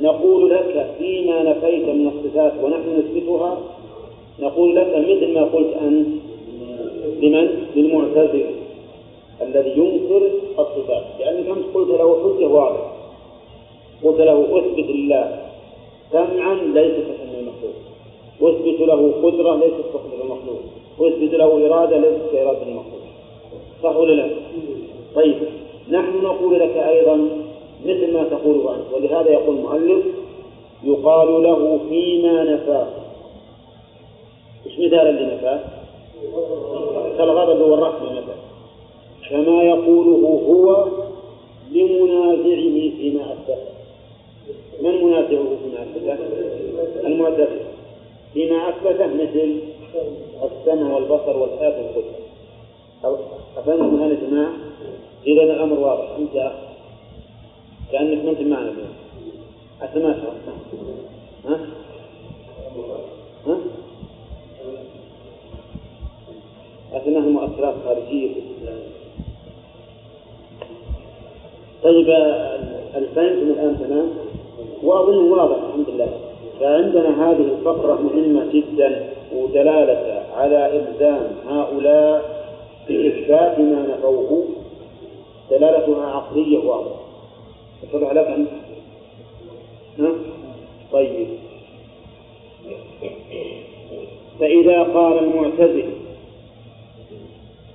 [0.00, 3.58] نقول لك فيما نفيت من الصفات ونحن نثبتها
[4.40, 6.08] نقول لك مثل ما قلت أنت
[7.22, 8.44] لمن؟ للمعتزل
[9.42, 11.04] الذي ينكر الصفات.
[11.18, 12.92] لأنك أنت قلت له حجة واضحة.
[14.04, 15.42] قلت له أثبت لله
[16.12, 17.74] سمعا ليس كسمع المخلوق.
[18.40, 20.60] واثبت له قدرة ليست كقدرة المخلوق.
[20.98, 23.02] واثبت له إرادة ليست كإرادة المخلوق.
[23.82, 24.30] صح ولا لا؟
[25.14, 25.34] طيب
[25.90, 27.28] نحن نقول لك أيضا
[27.84, 28.94] مثل ما تقوله أنت.
[28.94, 30.04] ولهذا يقول المؤلف
[30.84, 32.86] يقال له فيما نفاه
[34.66, 35.60] إيش مثال اللي نفاه؟
[37.18, 38.38] كالغضب والرحمة مثلا
[39.30, 40.88] كما يقوله هو
[41.72, 43.58] لمنازعه فيما أثبت.
[44.82, 46.18] من منازعه فيما أثبته؟
[47.06, 47.60] المعتزلة.
[48.34, 49.60] فيما أثبته مثل
[50.42, 52.18] السمع والبصر والحياة والقدرة.
[53.56, 54.52] أفهمتم هذا يا جماعة؟
[55.26, 56.08] إذا الأمر واضح.
[56.18, 56.52] أنت
[57.92, 58.94] كأنك ما أنت معنا اليوم.
[59.80, 60.38] حتى ما
[61.46, 61.58] ها؟
[63.46, 63.58] ها؟
[66.94, 68.30] لكنها مؤثرات خارجية
[71.82, 72.08] طيب
[72.94, 74.08] الفهم الآن تمام؟
[74.82, 76.08] وأظن واضح الحمد لله.
[76.60, 82.38] فعندنا هذه الفقرة مهمة جدا ودلالة على إلزام هؤلاء
[82.88, 84.44] بإثبات ما نفوه.
[85.50, 87.07] دلالتها عقلية واضحة.
[87.82, 88.48] اتضح لك أنت؟
[89.98, 90.12] ها؟
[90.92, 91.26] طيب
[94.40, 95.84] فإذا قال المعتزل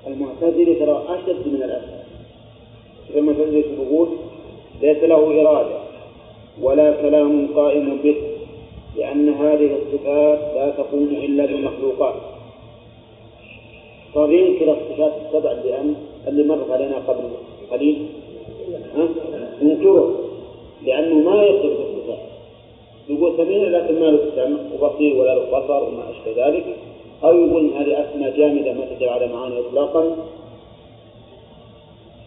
[0.07, 2.03] المعتزلة ترى أشد من الأشاعرة
[3.15, 4.07] المعتزلة يقول
[4.81, 5.77] ليس له إرادة
[6.61, 8.15] ولا كلام قائم به
[8.97, 12.15] لأن هذه الصفات لا تقوم إلا بالمخلوقات
[14.13, 15.95] صار ينكر الصفات السبع اللي
[16.27, 17.23] اللي مرت علينا قبل
[17.71, 18.05] قليل
[18.95, 19.07] ها؟
[19.61, 20.19] ينكره
[20.85, 22.33] لأنه ما يصدق بالصفات
[23.09, 26.65] يقول سميع لكن ما له سمع وبصير ولا له بصر وما أشبه ذلك.
[27.23, 30.15] أو يقول هذه أسماء جامدة ما تدل على معاني إطلاقا.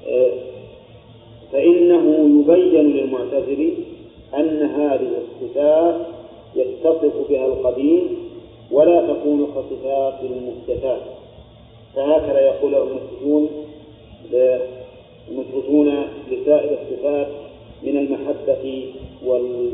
[0.08, 0.32] آه،
[1.52, 2.04] فإنه
[2.40, 3.72] يبين للمعتزل
[4.34, 5.96] أن هذه الصفات
[6.56, 8.08] يتصف بها القديم
[8.70, 11.00] ولا تكون كصفات المحدثات.
[11.94, 13.48] فهكذا يقول المثبتون
[15.30, 17.26] المثبتون لسائر الصفات
[17.82, 18.84] من المحبة
[19.26, 19.70] وال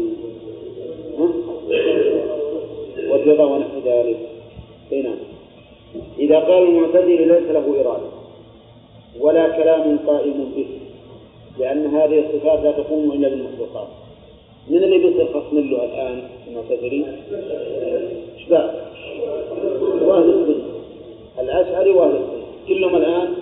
[3.10, 4.16] والرضا ونحو ذلك.
[4.92, 5.16] نعم.
[6.18, 8.22] إذا قال المعتزل ليس له إرادة
[9.20, 10.66] ولا كلام قائم به
[11.58, 13.88] لأن هذه الصفات لا تقوم إلا بالمخلوقات
[14.68, 17.04] من اللي بيصير خصم له الآن المعتزلي؟
[18.36, 18.50] إيش
[20.02, 20.64] واهل السنة.
[21.38, 22.42] الأشعري واهل السنة.
[22.68, 23.34] كلهم الآن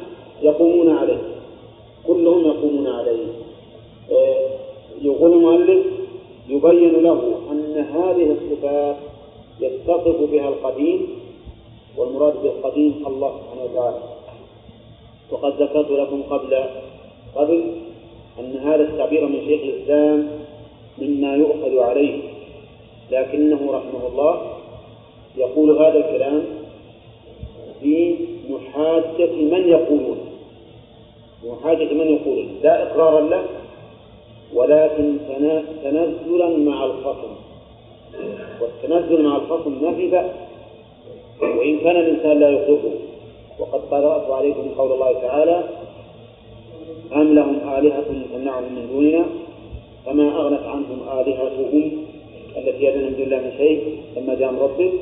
[0.42, 1.29] يقومون عليه.
[2.06, 3.26] كلهم يقومون عليه.
[4.12, 4.50] آه،
[5.02, 5.86] يقول المؤلف
[6.48, 8.96] يبين له أن هذه الصفات
[9.60, 11.06] يتصف بها القديم
[11.96, 13.98] والمراد بالقديم الله سبحانه وتعالى.
[15.30, 16.64] وقد ذكرت لكم قبل
[17.36, 17.72] قبل
[18.38, 20.28] أن هذا التعبير من شيخ الإسلام
[20.98, 22.22] مما يؤخذ عليه.
[23.10, 24.40] لكنه رحمه الله
[25.36, 26.44] يقول هذا الكلام
[27.80, 28.16] في
[28.50, 30.29] محاجة من يقولون.
[31.44, 33.44] محاجة من يقولون لا إقرارا له
[34.54, 35.16] ولكن
[35.82, 37.32] تنزلا مع الخصم.
[38.60, 40.30] والتنزل مع الخصم ما في بأس.
[41.42, 42.92] وإن كان الإنسان لا يقره
[43.58, 45.64] وقد قرأت عليكم قول الله تعالى
[47.12, 49.24] أم لهم آلهة تمنعهم من دوننا
[50.06, 51.92] فما أغنت عنهم آلهتهم
[52.56, 54.92] التي يدعون من دون الله من شيء لما جاء ربه.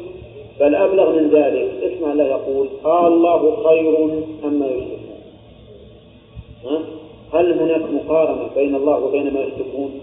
[0.60, 4.88] بل أبلغ من ذلك اسمع الله يقول آه الله خير أما يشركون.
[4.88, 4.97] ها؟
[7.32, 10.00] هل هناك مقارنة بين الله وبين ما يشركون؟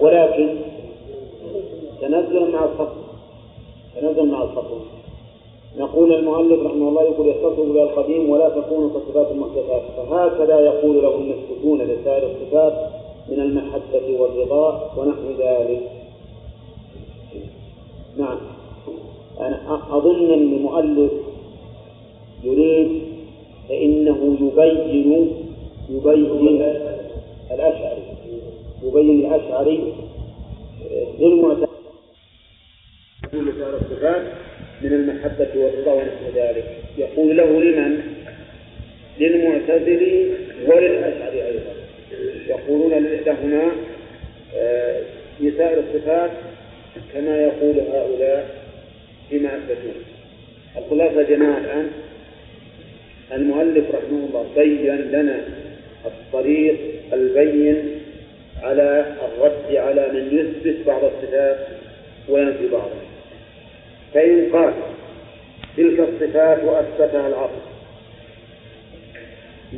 [0.00, 0.48] ولكن
[2.00, 3.00] تنزل مع الفصل
[3.96, 4.80] تنزل مع الفصل
[5.78, 11.14] نقول المؤلف رحمه الله يقول يختصر إلى القديم ولا تكون كصفات المحدثات فهكذا يقول له
[11.14, 12.90] المثبتون لسائر الصفات
[13.28, 15.90] من المحبة والرضا ونحو ذلك.
[18.18, 18.38] نعم.
[19.40, 21.12] أنا أظن أن المؤلف
[22.44, 23.02] يريد
[23.70, 25.30] فإنه يبين
[25.90, 26.62] يبين
[27.50, 28.02] الأشعري
[28.82, 29.94] يبين الأشعري
[31.20, 31.68] للمعتقد
[33.82, 34.22] الصفات
[34.82, 36.64] من المحبة والرضا ونحو ذلك.
[36.98, 38.00] يقول له لمن؟
[39.20, 40.30] للمعتزل
[40.66, 41.72] وللأشعري أيضا.
[42.48, 42.92] يقولون
[43.26, 43.70] لهما
[45.38, 46.30] في سائر الصفات
[47.14, 48.64] كما يقول هؤلاء
[49.30, 49.94] فيما أثبتوه
[50.78, 51.90] الخلاصة جماعة الآن
[53.32, 55.44] المؤلف رحمه الله بين لنا
[56.04, 56.76] الطريق
[57.12, 58.00] البين
[58.62, 61.66] على الرد على من يثبت بعض الصفات
[62.28, 63.10] وينفي بعضها
[64.14, 64.72] فإن قال
[65.76, 67.60] تلك الصفات وأثبتها العقل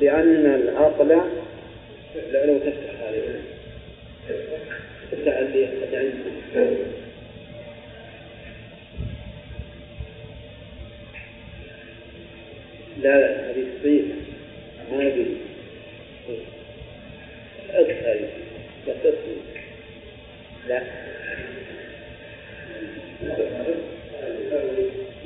[0.00, 1.08] لأن العقل
[2.32, 3.40] لو تفتح هذه
[5.12, 5.68] تفتح اللي
[6.54, 6.66] لا
[13.02, 14.14] لا هذه صحيحة
[14.92, 15.26] ما هذه.
[17.70, 18.28] أكثر.
[18.86, 18.94] لا.
[19.04, 19.36] تسمي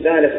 [0.00, 0.30] لا لا لا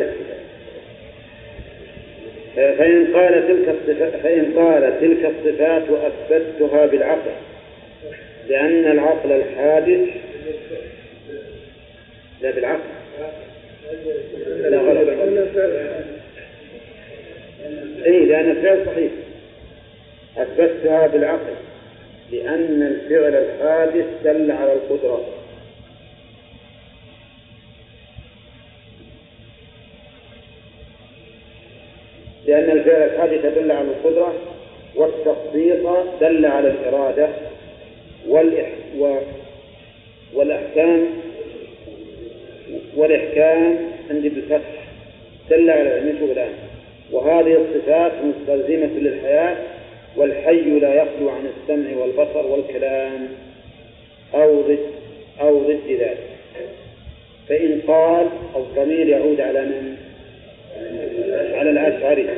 [2.55, 7.31] فإن قال تلك الصفات فإن قال تلك الصفات وأثبتها بالعقل
[8.49, 10.07] لأن العقل الحادث
[12.41, 12.79] لا بالعقل.
[14.61, 15.09] لا غلط.
[18.08, 19.12] اي لأن الفعل صحيح.
[20.38, 21.55] أثبتها بالعقل
[22.32, 25.26] لأن الفعل الحادث دل على القدرة.
[32.47, 34.34] لأن الفعل الحادث دل على القدرة
[34.95, 35.88] والتخصيص
[36.22, 37.30] دل على الإرادة
[38.28, 38.70] والإح...
[38.97, 39.18] و...
[40.34, 41.05] والأحكام
[42.95, 43.78] والإحكام
[44.10, 44.88] عندي بالفتح
[45.49, 46.66] دل على المشي الآن.
[47.12, 49.58] وهذه الصفات مستلزمة للحياة
[50.16, 53.28] والحي لا يخلو عن السمع والبصر والكلام.
[54.34, 54.80] أو ضد
[55.41, 56.28] أو ضد ذلك.
[57.49, 59.95] فإن قال الضمير يعود على من؟
[61.53, 62.30] على الأشعري.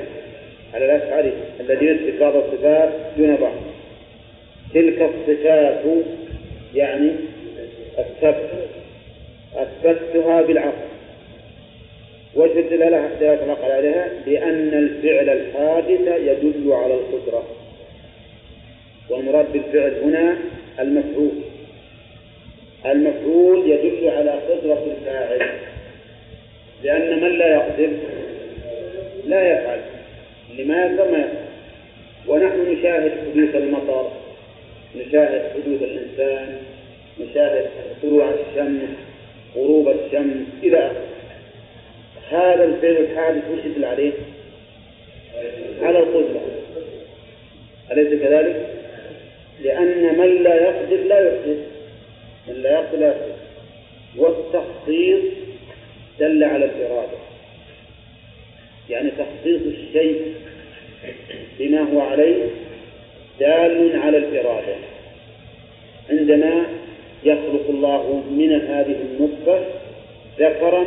[0.74, 3.56] على الأشعري الذي يثبت بعض الصفات دون بعض.
[4.74, 5.84] تلك الصفات
[6.76, 7.12] يعني
[8.00, 8.70] الثبت
[9.56, 10.89] أثبتها بالعقل.
[12.36, 17.44] وجه الدلالة دلالة العقل عليها لأن الفعل الحادث يدل على القدرة.
[19.10, 20.38] والمراد بالفعل هنا
[20.80, 21.32] المفعول.
[22.86, 25.50] المفعول يدل على قدرة الفاعل.
[26.84, 27.90] لأن من لا يقدر
[29.26, 29.80] لا يفعل.
[30.58, 31.50] لما يقدر ما يفعل
[32.28, 34.12] ونحن نشاهد حدوث المطر
[34.96, 36.58] نشاهد حدوث الإنسان
[37.20, 37.70] نشاهد
[38.02, 38.90] طلوع الشمس
[39.56, 41.09] غروب الشمس إلى آخره.
[42.30, 44.12] هذا الفعل الحادث وش يدل عليه؟
[45.82, 46.42] على القدرة.
[47.92, 48.76] أليس كذلك؟
[49.62, 51.58] لأن من لا يقدر لا يحدث
[52.48, 53.36] من لا يقدر لا يحدث
[54.18, 55.24] والتخصيص
[56.20, 57.18] دل على الإرادة.
[58.90, 60.34] يعني تخصيص الشيء
[61.60, 62.46] بما هو عليه
[63.40, 64.76] دال على الإرادة.
[66.10, 66.66] عندما
[67.24, 69.66] يخلق الله من هذه النطفة
[70.40, 70.86] ذكرا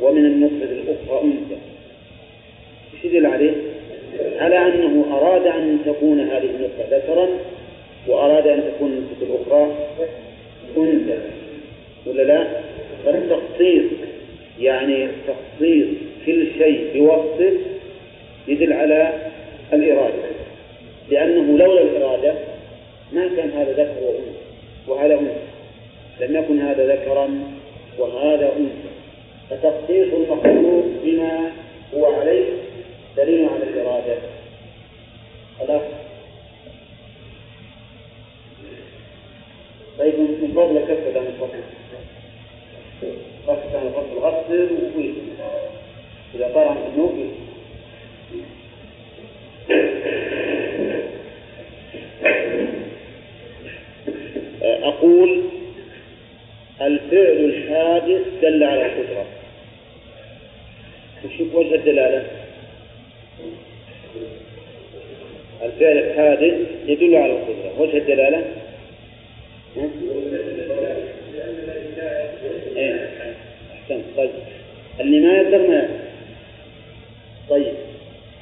[0.00, 1.56] ومن النطفة الأخرى أنثى.
[2.94, 3.52] إيش يدل عليه؟
[4.38, 7.28] على أنه أراد أن تكون هذه النطفة ذكرا
[8.08, 9.76] وأراد أن تكون النطفة الأخرى
[10.76, 11.18] أنثى.
[12.06, 12.46] ولا لا؟
[13.04, 13.84] فالتخصيص
[14.60, 15.86] يعني تخصيص
[16.26, 17.52] كل شيء بوصفه
[18.48, 19.12] يدل على
[19.72, 20.26] الإرادة.
[21.10, 22.34] لأنه لولا الإرادة
[23.12, 24.36] ما كان هذا ذكر وأنثى
[24.88, 25.46] وهذا أنثى.
[26.20, 27.28] لم يكن هذا ذكرا
[27.98, 28.85] وهذا أنثى.
[29.50, 31.52] فتخصيص المخلوق بما
[31.94, 32.44] هو عليه
[33.16, 34.16] دليل على الإرادة.
[35.58, 35.82] خلاص؟
[39.98, 41.58] طيب من فضلك كفر عن الفصل
[43.46, 45.12] غسل عن الفصل غسل وفيه.
[46.34, 47.14] إذا طار عن الذنوب
[54.62, 55.42] أقول
[56.80, 59.26] الفعل الحادث دل على القدرة.
[61.36, 62.24] وشوف وجه الدلالة.
[65.62, 66.54] الفعل الحادث
[66.86, 67.80] يدل على القدرة.
[67.80, 68.44] وجه الدلالة؟
[72.76, 73.10] إيه.
[73.72, 74.04] أحسنت.
[74.16, 74.30] طيب.
[75.00, 75.88] اللي ما يقدر ما
[77.50, 77.74] طيب.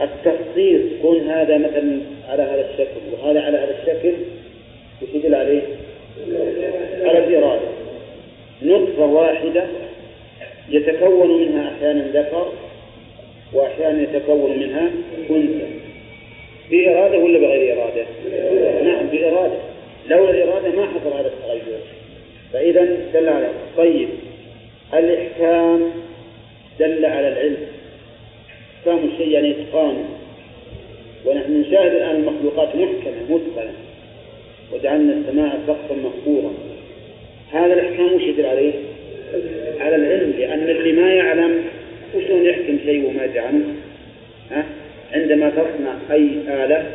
[0.00, 3.00] التخصيص كون هذا مثلا على هذا الشكل.
[3.12, 4.14] وهذا على هذا الشكل.
[5.02, 5.62] وش يدل عليه؟
[7.02, 7.68] على الإرادة.
[8.62, 9.64] نطفة واحدة
[10.68, 12.52] يتكون منها أحيانا ذكر.
[13.52, 14.90] وأحيانا يتكون منها
[15.30, 15.66] أنثى.
[16.70, 18.04] بإرادة ولا بغير إرادة؟
[18.84, 19.56] نعم بإرادة
[20.10, 21.78] لولا الإرادة ما حصل هذا التغير.
[22.52, 22.84] فإذا
[23.14, 24.08] دل على طيب
[24.94, 25.90] الإحكام
[26.80, 27.56] دل على العلم.
[28.78, 30.04] إحكام الشيء يعني إتقانه
[31.26, 33.74] ونحن نشاهد الآن المخلوقات محكمة متقنة
[34.72, 36.54] وجعلنا السماء سقفا مقبورا.
[37.52, 38.72] هذا الإحكام وش يدل عليه؟
[39.80, 41.64] على العلم لأن اللي ما يعلم
[42.16, 43.64] وشلون يحكم شيء وما يدري؟
[44.50, 44.64] ها؟
[45.12, 46.86] عندما تصنع أي آلة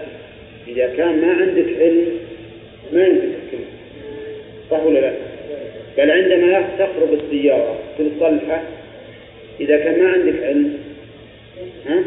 [0.67, 2.05] إذا كان ما عندك علم
[2.93, 3.69] ما يمكن تحكمها
[4.71, 5.13] صح ولا لا؟
[5.97, 8.63] بل عندما تخرب السيارة تصلحه
[9.59, 10.77] إذا كان ما عندك علم
[11.85, 12.03] ها؟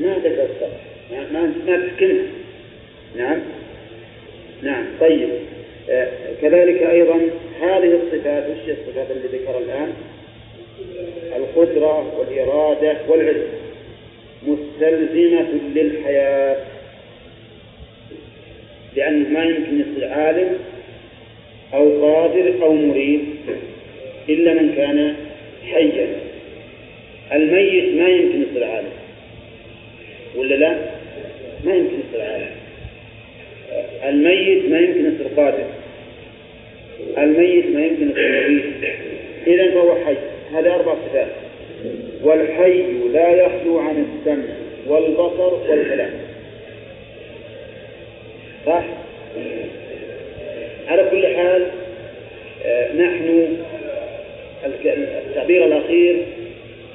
[0.00, 0.88] ما تقدر تصلح
[1.32, 2.24] ما ما تحكمها
[3.16, 3.38] نعم
[4.62, 5.28] نعم طيب
[5.90, 6.08] آه
[6.42, 7.20] كذلك أيضا
[7.60, 9.92] هذه الصفات وش الصفات اللي ذكر الآن
[11.36, 13.46] القدرة والإرادة والعلم
[14.46, 16.56] مستلزمة للحياة.
[18.96, 20.58] لأنه ما يمكن يصير عالم
[21.74, 23.24] أو قادر أو مريد
[24.28, 25.16] إلا من كان
[25.72, 26.08] حيا.
[27.32, 28.92] الميت ما يمكن يصير عالم.
[30.36, 30.78] ولا لا؟
[31.64, 32.50] ما يمكن يصير عالم.
[34.04, 35.66] الميت ما يمكن يصير قادر.
[37.18, 38.62] الميت ما يمكن يصير مريد
[39.46, 40.16] إذا فهو حي.
[40.52, 41.28] هذه أربع صفات
[42.22, 42.82] والحي
[43.12, 44.54] لا يخلو عن السمع
[44.86, 46.10] والبصر والكلام
[48.66, 48.84] صح؟
[50.88, 51.66] على كل حال
[52.64, 53.56] آه نحن
[54.86, 56.22] التعبير الأخير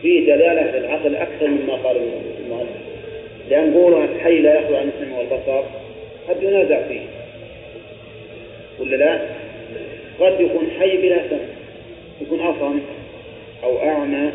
[0.01, 1.97] فيه دلالة للعقل أكثر مما قال
[2.45, 2.69] المؤلف
[3.49, 5.63] لأن قولها الحي لا يخلو عن السمع والبصر
[6.29, 7.01] قد ينازع فيه
[8.79, 9.19] ولا لا؟
[10.19, 11.39] قد يكون حي بلا سمع
[12.21, 12.79] يكون أصم
[13.63, 14.31] أو أعمى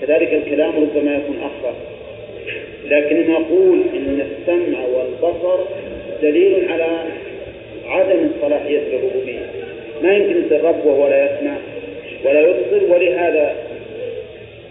[0.00, 1.74] كذلك الكلام ربما يكون أخر
[2.88, 5.58] لكن نقول إن السمع والبصر
[6.22, 6.86] دليل على
[7.86, 9.50] عدم الصلاحية للربوبية
[10.02, 11.56] ما يمكن يصير وهو لا يسمع
[12.24, 13.56] ولا يبصر ولهذا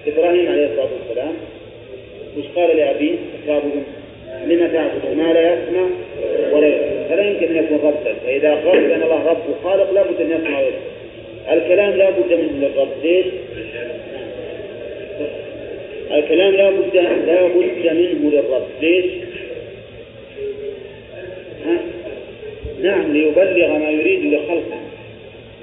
[0.08, 1.34] إبراهيم عليه الصلاة والسلام
[2.38, 3.16] وش قال لأبيه؟
[3.48, 3.84] تعبد
[4.48, 5.88] لما تعبد ما لا يسمع
[6.52, 7.10] ولا يبصر.
[7.10, 8.14] فلا يمكن أن يكون ربا.
[8.26, 10.96] فإذا قال بأن الله رب وخالق لابد أن يسمع ويبصر.
[11.52, 12.88] الكلام لا بد منه للرب.
[13.04, 13.26] ليش؟
[16.12, 18.68] الكلام لا بد لا بد منه للرب.
[18.82, 19.06] ليش؟
[21.66, 21.80] ها؟
[22.82, 24.80] نعم ليبلغ ما يريد لخلقه.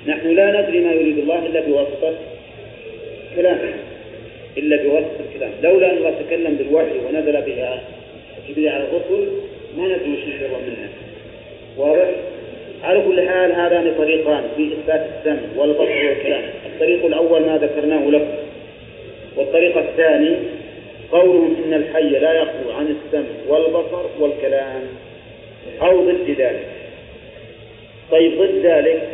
[0.06, 2.14] نحن لا ندري ما يريد الله إلا بواسطة
[3.36, 3.72] كلامه
[4.58, 5.50] إلا بواسطة الكلام.
[5.62, 7.82] لولا أن الله تكلم بالوحي ونزل بها
[8.48, 9.28] جبريل على الرسل
[9.76, 10.88] ما ندري وش يبغى منها.
[11.76, 12.10] واضح؟
[12.82, 16.42] على كل حال هذان طريقان في إثبات السمع والبصر والكلام.
[16.66, 18.41] الطريق الأول ما ذكرناه لكم.
[19.36, 20.36] والطريق الثاني
[21.12, 24.82] قولهم إن الحي لا يخلو عن السمع والبصر والكلام
[25.82, 26.66] أو ضد ذلك.
[28.10, 29.08] طيب ضد ذلك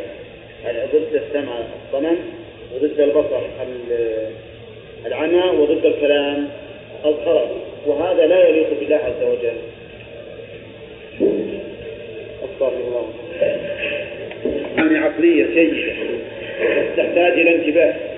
[0.65, 1.53] ضد السمع
[1.85, 2.17] الصمم
[2.75, 3.41] وضد البصر
[5.05, 6.47] العمى وضد الكلام
[7.05, 7.47] الخرج
[7.85, 9.57] وهذا لا يليق بالله عز وجل.
[12.61, 13.09] الله.
[14.77, 15.93] يعني عقلية جيدة
[16.97, 18.08] تحتاج إلى انتباه.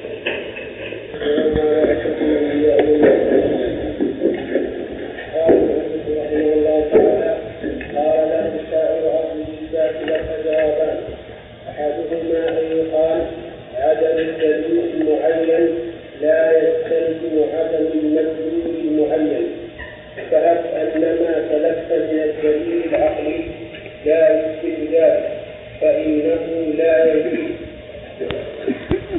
[25.81, 27.51] فإنه لا يجوز.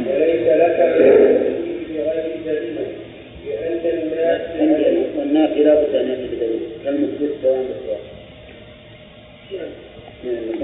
[0.07, 1.52] وليس لك
[3.47, 4.41] لأن الناس
[5.17, 8.01] والناس لا بد أن يأتي بدليل كالمثبت سواء بالسواء
[10.25, 10.62] اكتبوها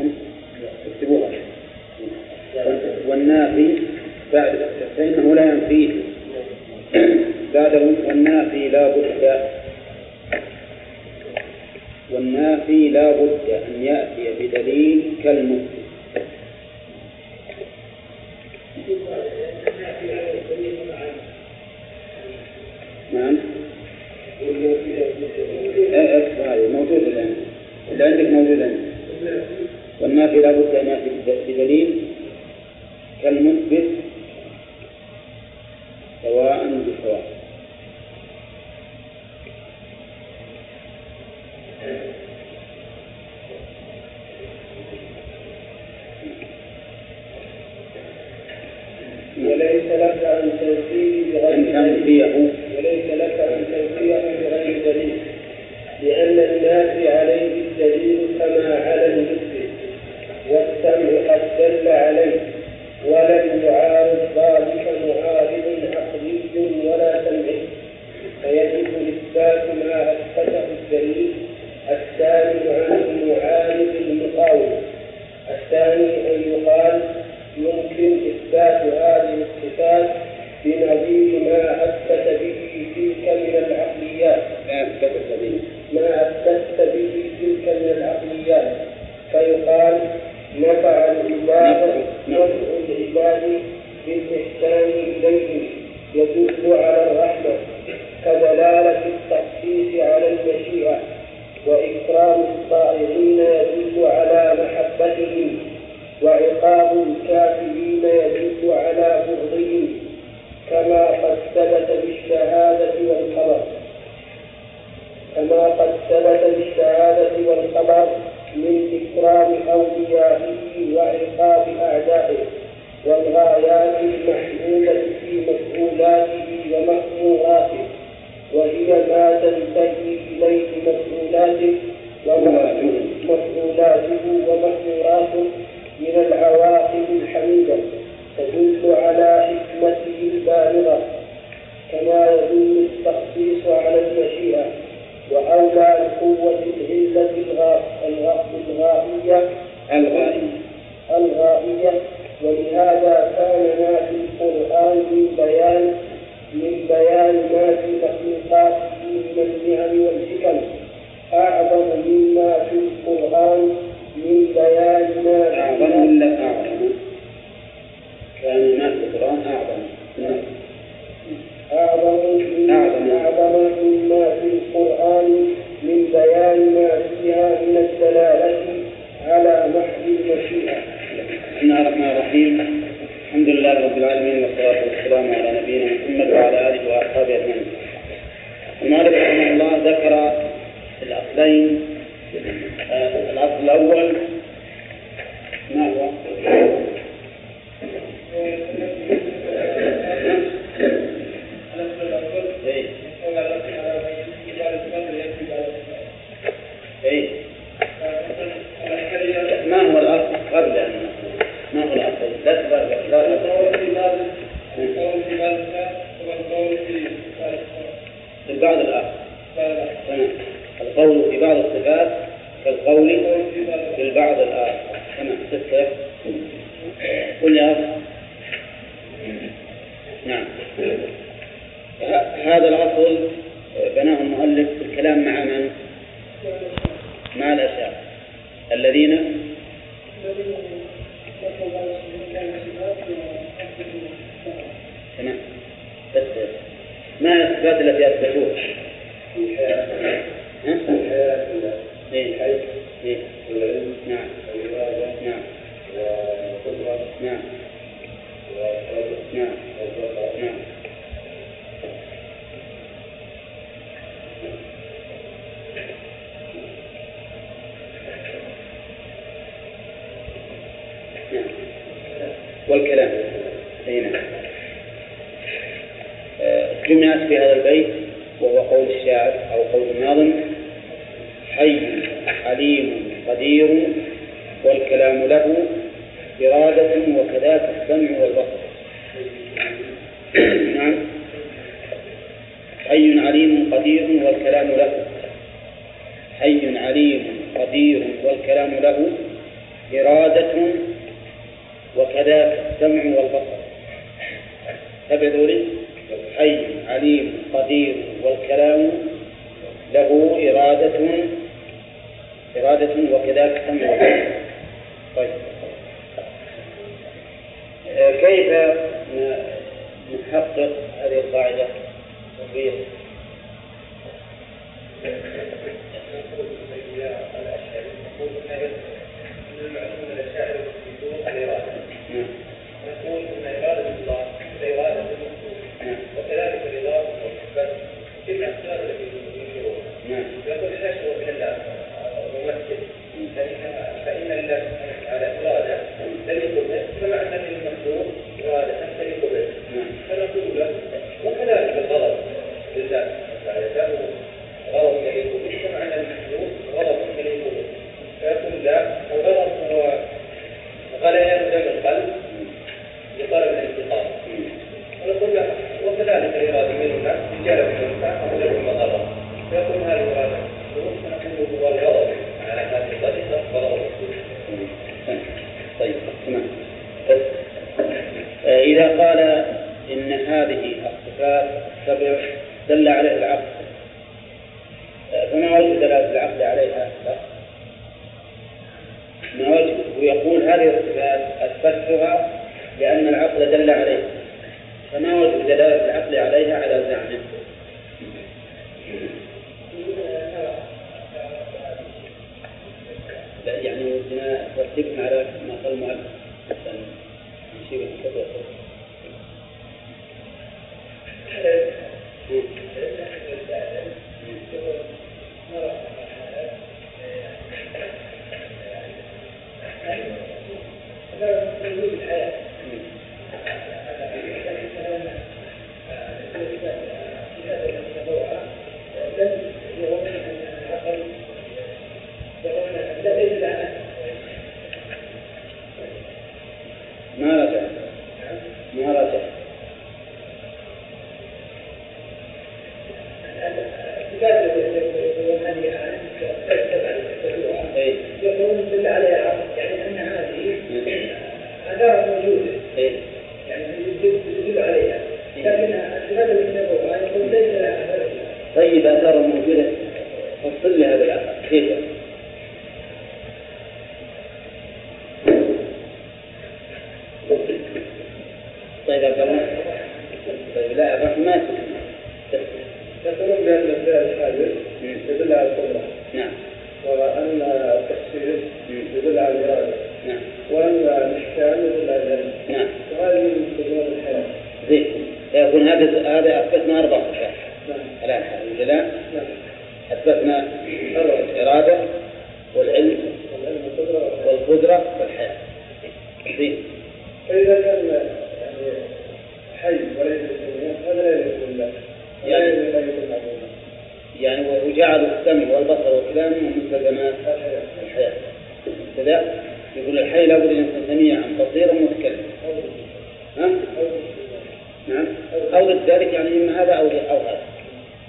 [515.78, 517.42] ضد ذلك يعني إما هذا أو أو هذا.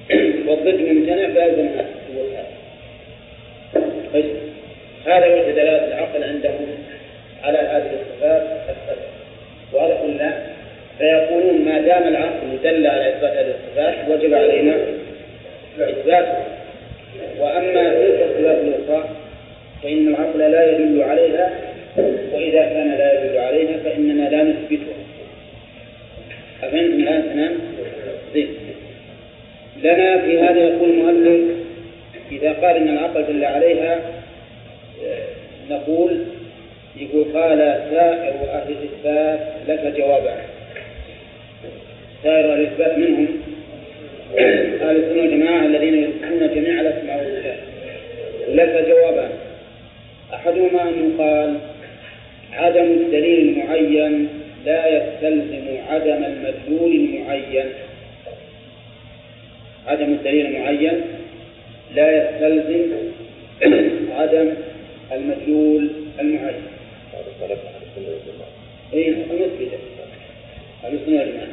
[0.47, 1.89] والضد ممتنع فيلزم هذا.
[4.13, 4.26] طيب.
[5.05, 6.67] هذا وجه دلالة العقل عندهم
[7.43, 9.05] على هذه الصفات السبع.
[9.74, 10.43] وهذا قلنا
[10.97, 14.76] فيقولون ما دام العقل دل على إثبات هذه الصفات وجب علينا
[15.80, 16.45] إثباتها
[17.39, 19.09] وأما تلك الصفات الأخرى
[19.84, 21.51] فإن العقل لا يدل عليها
[22.34, 24.43] وإذا كان لا يدل عليها فإننا لا
[26.70, 27.57] نثبتها أفهمتم الآن؟ تمام؟
[28.34, 28.47] زين
[29.84, 31.55] لنا في هذا يقول المؤلف
[32.32, 33.99] إذا قال إن العقل دل عليها
[35.05, 35.28] آه،
[35.70, 36.26] نقول
[36.97, 37.57] يقول قال
[37.91, 40.38] سائر أهل الإثبات لك جوابان.
[42.24, 43.28] سائر أهل الإثبات منهم
[44.82, 47.59] أهل السنة والجماعة الذين يثبتون جميع الأسماء والصفات
[48.49, 49.30] لك جوابان.
[50.34, 51.57] أحدهما أن يقال
[52.53, 57.66] عدم الدليل المعين لا يستلزم عدم المدلول المعين.
[59.88, 61.01] عدم الدليل المعين
[61.95, 62.88] لا يستلزم
[64.12, 64.53] عدم
[65.12, 65.89] المدلول
[66.20, 66.64] المعين.
[68.93, 69.78] اي مثبتة
[70.84, 71.47] السنة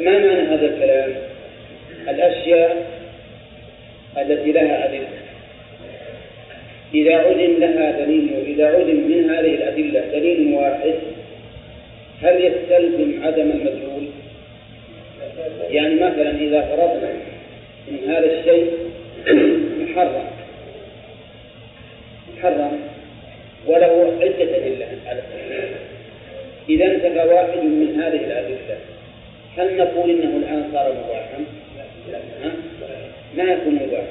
[0.00, 1.12] ما معنى هذا الكلام؟
[2.08, 2.86] الأشياء
[4.18, 5.08] التي لها أدلة.
[6.94, 10.94] إذا علم لها دليل إذا علم من هذه الأدلة دليل واحد
[12.22, 14.08] هل يستلزم عدم المدلول؟
[15.70, 17.12] يعني مثلا إذا فرضنا
[17.88, 18.72] أن هذا الشيء
[19.80, 20.24] محرم
[22.38, 22.80] محرم
[23.66, 25.22] وله عدة أدلة على
[26.68, 28.78] إذا انتفى واحد من هذه الأدلة
[29.58, 31.44] هل نقول إنه الآن صار مباحا؟
[33.36, 34.04] ما يكون مباح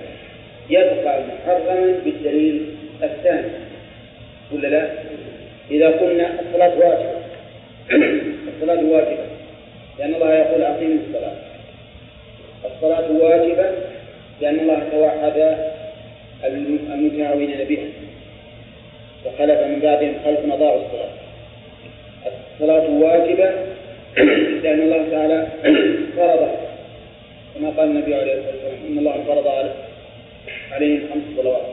[0.69, 2.65] يبقى محرما بالدليل
[3.03, 3.51] الثاني
[4.51, 4.89] ولا لا؟
[5.71, 7.20] إذا قلنا الصلاة واجبة
[7.93, 9.25] الصلاة واجبة
[9.99, 11.33] لأن الله يقول أقيموا الصلاة.
[12.65, 13.71] الصلاة واجبة
[14.41, 15.57] لأن الله توعد
[16.93, 17.85] المتعاونين بها.
[19.25, 21.09] وخلف من بعدهم خلف أضاعوا الصلاة.
[22.53, 23.51] الصلاة واجبة
[24.63, 25.47] لأن الله تعالى
[26.17, 26.49] فرض
[27.55, 29.47] كما قال النبي عليه الصلاة والسلام إن الله فرض
[30.71, 31.65] عليهم خمس صلوات.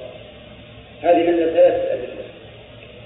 [1.03, 2.18] هذه من ثلاثة أدلة.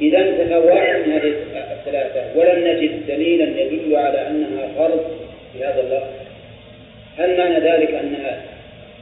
[0.03, 1.35] إذا واحد من هذه
[1.73, 5.05] الثلاثة ولم نجد دليلا يدل على أنها فرض
[5.53, 6.23] في هذا اللفظ
[7.19, 8.43] هل معنى ذلك أنها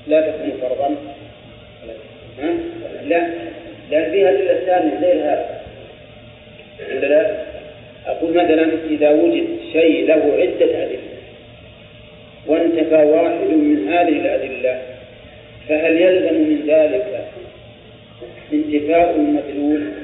[0.07, 0.97] لا تكون فرضا؟
[2.41, 2.55] ها؟
[3.07, 3.27] لا
[3.91, 5.61] لأن فيها أدلة ثانية غير هذا
[6.91, 7.37] ولا لا؟
[8.07, 10.99] أقول مثلا إذا وجد شيء له عدة أدلة
[12.47, 14.83] وانتفى واحد من هذه الأدلة
[15.69, 17.27] فهل يلزم من ذلك
[18.53, 20.00] انتفاء المدلول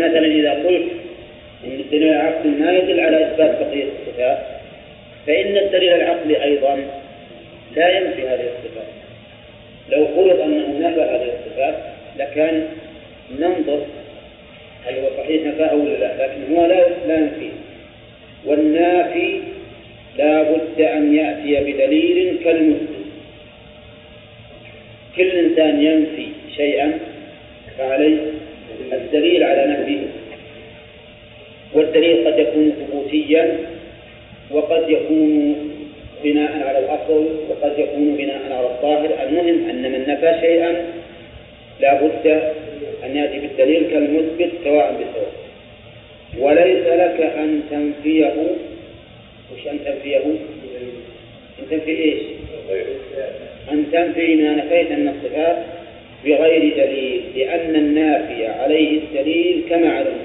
[0.00, 0.88] مثلا إذا قلت
[1.64, 4.38] أن الدليل العقلي ما يدل على إثبات بقية الصفات
[5.26, 6.84] فإن الدليل العقلي أيضا
[7.76, 8.86] لا ينفي هذه الصفات.
[9.90, 11.74] لو فرض أنه نفى هذه الصفات
[12.18, 12.66] لكان
[13.38, 13.86] ننظر
[14.86, 17.50] هل هو صحيح نفاه ولا لا لكن هو لا لا ينفيه
[18.44, 19.40] والنافي
[20.18, 22.88] لا بد أن يأتي بدليل كالمثبت
[25.16, 26.98] كل إنسان ينفي شيئا
[27.78, 28.18] فعليه
[28.92, 30.06] الدليل على نفيه
[31.74, 33.58] والدليل قد يكون ثبوتيا
[34.50, 35.56] وقد يكون
[36.24, 39.28] بناء على الأصل وقد يكون بناء على الظاهر.
[39.28, 40.84] المهم أن من نفى شيئا
[41.80, 42.26] لا بد
[43.04, 45.32] أن يأتي بالدليل كالمثبت سواء بسواء
[46.38, 48.34] وليس لك أن تنفيه.
[49.52, 50.16] وش أن تنفيه؟
[51.58, 52.18] أن تنفي إيش؟
[53.72, 55.56] أن تنفي ما نفيت من الصفات.
[56.24, 60.18] بغير دليل لأن النافي عليه الدليل كما علم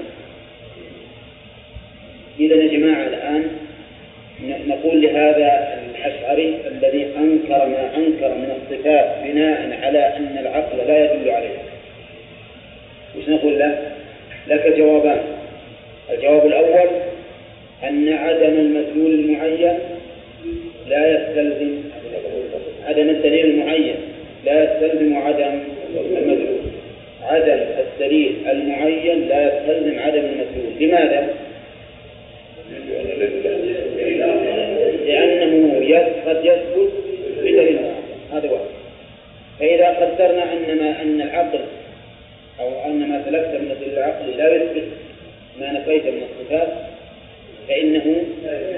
[2.40, 3.44] إذا يا جماعة الآن
[4.66, 11.30] نقول لهذا الأشعري الذي أنكر ما أنكر من الصفات بناء على أن العقل لا يدل
[11.30, 11.58] عليه.
[13.18, 13.92] وش نقول له؟
[14.46, 15.20] لك جوابان.
[16.10, 16.88] الجواب الأول
[17.84, 19.78] أن عدم المدلول المعين
[20.88, 21.82] لا يستلزم
[22.86, 23.94] عدم الدليل المعين
[24.44, 25.60] لا يستلزم عدم
[27.22, 31.34] عدم الدليل المعين لا يستلزم عدم المدلول لماذا؟
[35.06, 35.74] لأنه
[36.26, 36.92] قد يثبت
[37.38, 37.78] بدليل.
[38.32, 38.64] هذا واحد.
[39.60, 41.60] فإذا قدرنا أن ما أن العقل
[42.60, 44.84] أو أن ما سلكت من الدليل العقلي لا يثبت
[45.60, 46.68] ما نفيت من الصفات
[47.68, 48.22] فإنه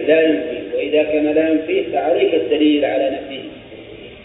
[0.06, 3.47] لا ينفي وإذا كان لا ينفيه فعليك الدليل على نفيه.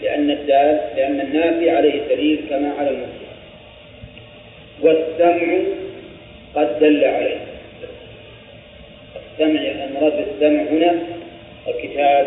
[0.02, 3.24] لأن الدال لأن النافي عليه الدليل كما على المثبت
[4.82, 5.58] والسمع
[6.54, 7.36] قد دل عليه.
[9.16, 10.94] السمع المراد بالسمع هنا
[11.68, 12.26] الكتاب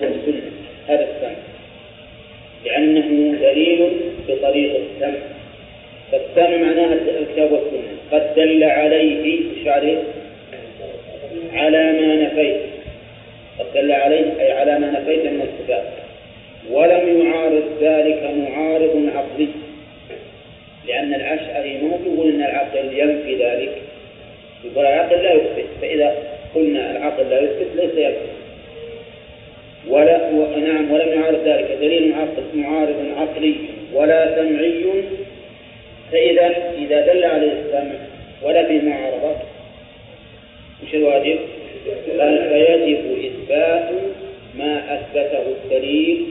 [0.00, 0.50] والسنة
[0.88, 1.36] هذا السمع.
[2.64, 3.90] لأنه دليل
[4.28, 5.18] بطريق السمع.
[6.12, 7.98] فالسمع معناها الكتاب والسنة.
[8.12, 9.98] قد دل عليه عليه؟
[11.52, 12.60] على ما نفيت.
[13.58, 15.97] قد دل عليه أي على ما نفيت من الصفات.
[16.70, 19.48] ولم يعارض ذلك معارض عقلي
[20.86, 23.82] لأن الأشعري ما يقول أن العقل ينفي ذلك.
[24.64, 26.14] يقول العقل لا يثبت فإذا
[26.54, 28.38] قلنا العقل لا يثبت ليس يثبت
[29.88, 31.78] ولا نعم ولم يعارض ذلك.
[31.80, 32.14] دليل
[32.54, 33.54] معارض عقلي
[33.94, 34.84] ولا سمعي.
[36.12, 37.94] فإذا إذا دل عليه السمع
[38.42, 39.36] ولا فيه معارضة
[40.82, 41.38] وش الواجب؟
[42.06, 43.90] فيجب إثبات
[44.58, 46.26] ما أثبته الدليل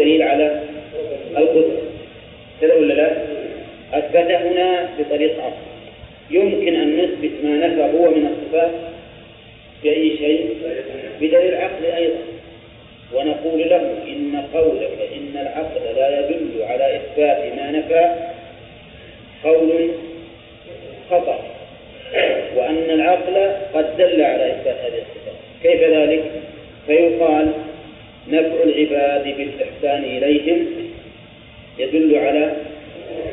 [0.00, 0.60] الدليل على
[1.36, 1.82] القدرة.
[2.60, 3.16] كذا ولا لا؟
[3.92, 5.52] أثبت هنا بطريق أخرى.
[6.30, 8.70] يمكن أن نثبت ما نفى هو من الصفات
[9.82, 10.56] بأي شيء؟
[11.20, 12.18] بدليل عقل أيضا.
[13.14, 18.14] ونقول له إن قولك إن العقل لا يدل على إثبات ما نفى
[19.44, 19.90] قول
[21.10, 21.38] خطأ.
[22.56, 25.34] وأن العقل قد دل على إثبات هذه الصفات.
[25.62, 26.24] كيف ذلك؟
[26.86, 27.52] فيقال
[28.28, 30.66] نفع العباد بالإحسان إليهم
[31.78, 32.52] يدل على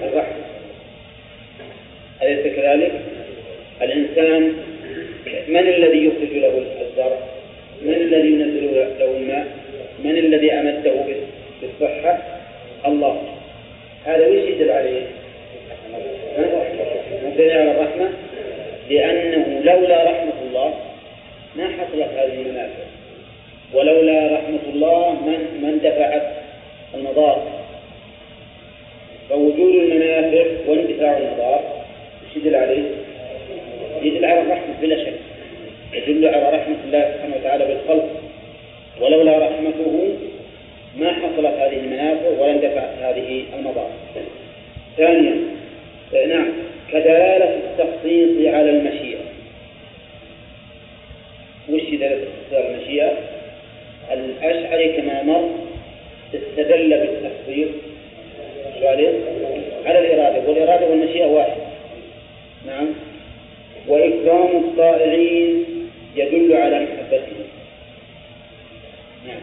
[0.01, 0.47] الرحمة
[2.21, 2.91] أليس كذلك؟
[3.81, 4.53] الإنسان
[5.47, 7.17] من الذي يخرج له الزرع؟
[7.81, 9.47] من الذي ينزل له الماء؟
[10.03, 10.93] من الذي أمده
[11.61, 12.17] بالصحة؟
[12.85, 13.21] الله
[14.05, 15.01] هذا وش يدل عليه؟
[17.23, 18.09] يدل على الرحمة
[18.89, 20.73] لأنه لولا رحمة الله
[21.55, 22.86] ما حصلت هذه المنافع
[23.73, 26.27] ولولا رحمة الله من من دفعت
[26.93, 27.47] المضار
[29.29, 31.61] فوجود المنافع واندفاع المضار
[32.27, 32.83] إيش يدل عليه؟
[34.01, 35.13] يدل على الرحمة بلا شك
[35.93, 38.09] يدل على رحمة الله سبحانه وتعالى بالخلق
[39.01, 40.13] ولولا رحمته
[40.97, 43.89] ما حصلت هذه المنافع ولا اندفعت هذه المضار
[44.97, 45.35] ثانيا
[46.27, 46.47] نعم
[46.91, 49.19] كدلالة التخصيص على المشيئة
[51.69, 53.36] وش دلالة التخصيص على المشيئة؟
[54.43, 55.49] الأشعري كما مر
[56.33, 57.69] استدل بالتخصيص
[59.85, 60.49] على الإرادة.
[60.49, 61.57] والإرادة والمشيئة واحد.
[62.67, 62.87] نعم.
[63.87, 65.65] وإكرام الطائعين
[66.15, 67.47] يدل على محبتهم.
[69.27, 69.39] نعم.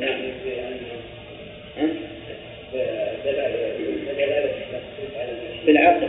[0.00, 0.20] نعم.
[5.66, 6.08] بالعقل.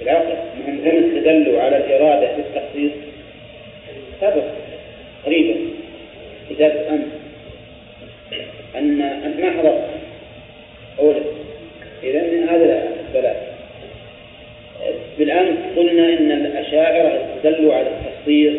[0.00, 0.36] بالعقل.
[0.68, 3.07] هم استدلوا على الإرادة في التخصيص.
[4.20, 4.44] سبق
[5.26, 5.54] قريبا.
[6.50, 7.06] كتاب أمس
[8.76, 8.98] أن
[9.40, 9.88] ما حضرت.
[10.98, 11.20] أولا.
[12.02, 13.36] إذا من هذا الثلاث
[15.18, 18.54] بالأمس قلنا إن الأشاعرة استدلوا على التخصيص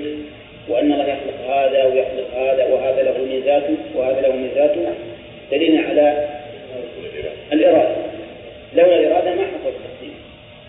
[0.69, 4.93] وأن الله يخلق هذا ويخلق هذا وهذا له ميزاته وهذا له ميزاته
[5.51, 6.27] دليل على
[7.53, 7.95] الإرادة.
[8.75, 10.15] لولا الإرادة ما حصل التخصيص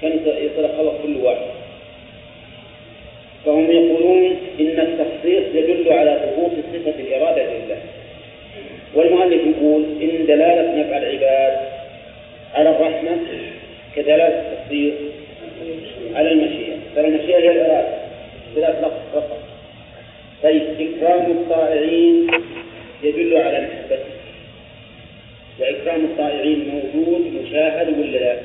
[0.02, 1.46] كان يصير خلق كل واحد.
[3.46, 4.29] فهم يقولون
[4.60, 7.78] إن التخصيص يدل على ثبوت صفة الإرادة لله.
[8.94, 11.58] والمؤلف يقول إن دلالة نفع العباد
[12.54, 13.18] على الرحمة
[13.96, 14.94] كدلالة التخصيص
[16.14, 16.76] على المشيئة.
[16.96, 17.98] ترى المشيئة هي الإرادة
[18.54, 19.38] ثلاث لفظ فقط.
[20.42, 22.26] طيب إكرام الطائعين
[23.02, 24.10] يدل على محبته
[25.60, 28.36] وإكرام الطائعين موجود مشاهد ولا لا؟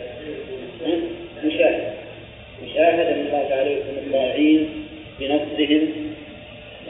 [1.45, 1.93] مشاهد.
[2.65, 4.84] مشاهد الله يكون الطائعين
[5.19, 5.81] بنصرهم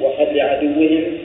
[0.02, 1.24] وخذل عدوهم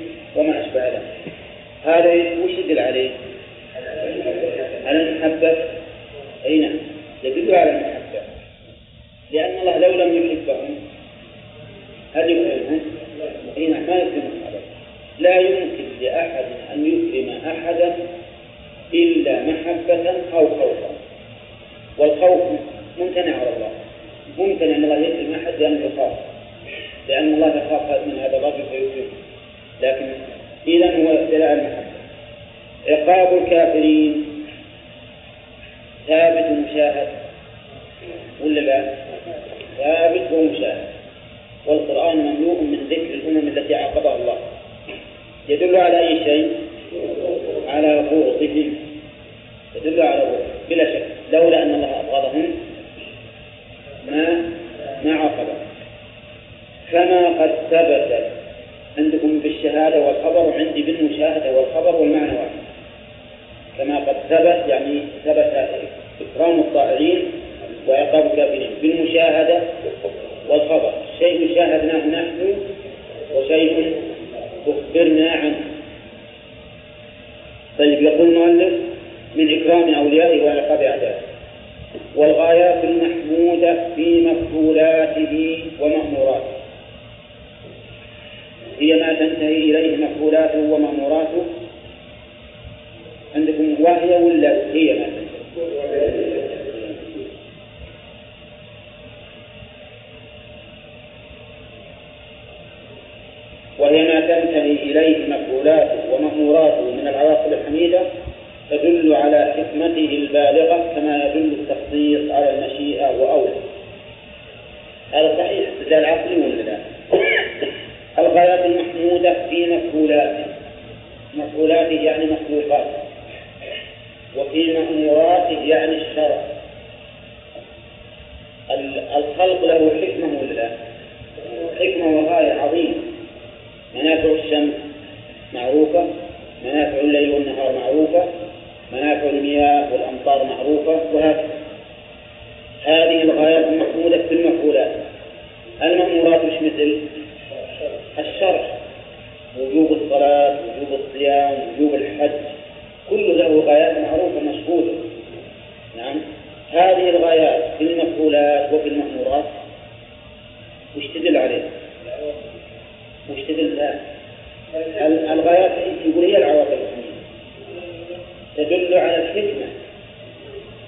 [169.31, 169.67] الحكمة.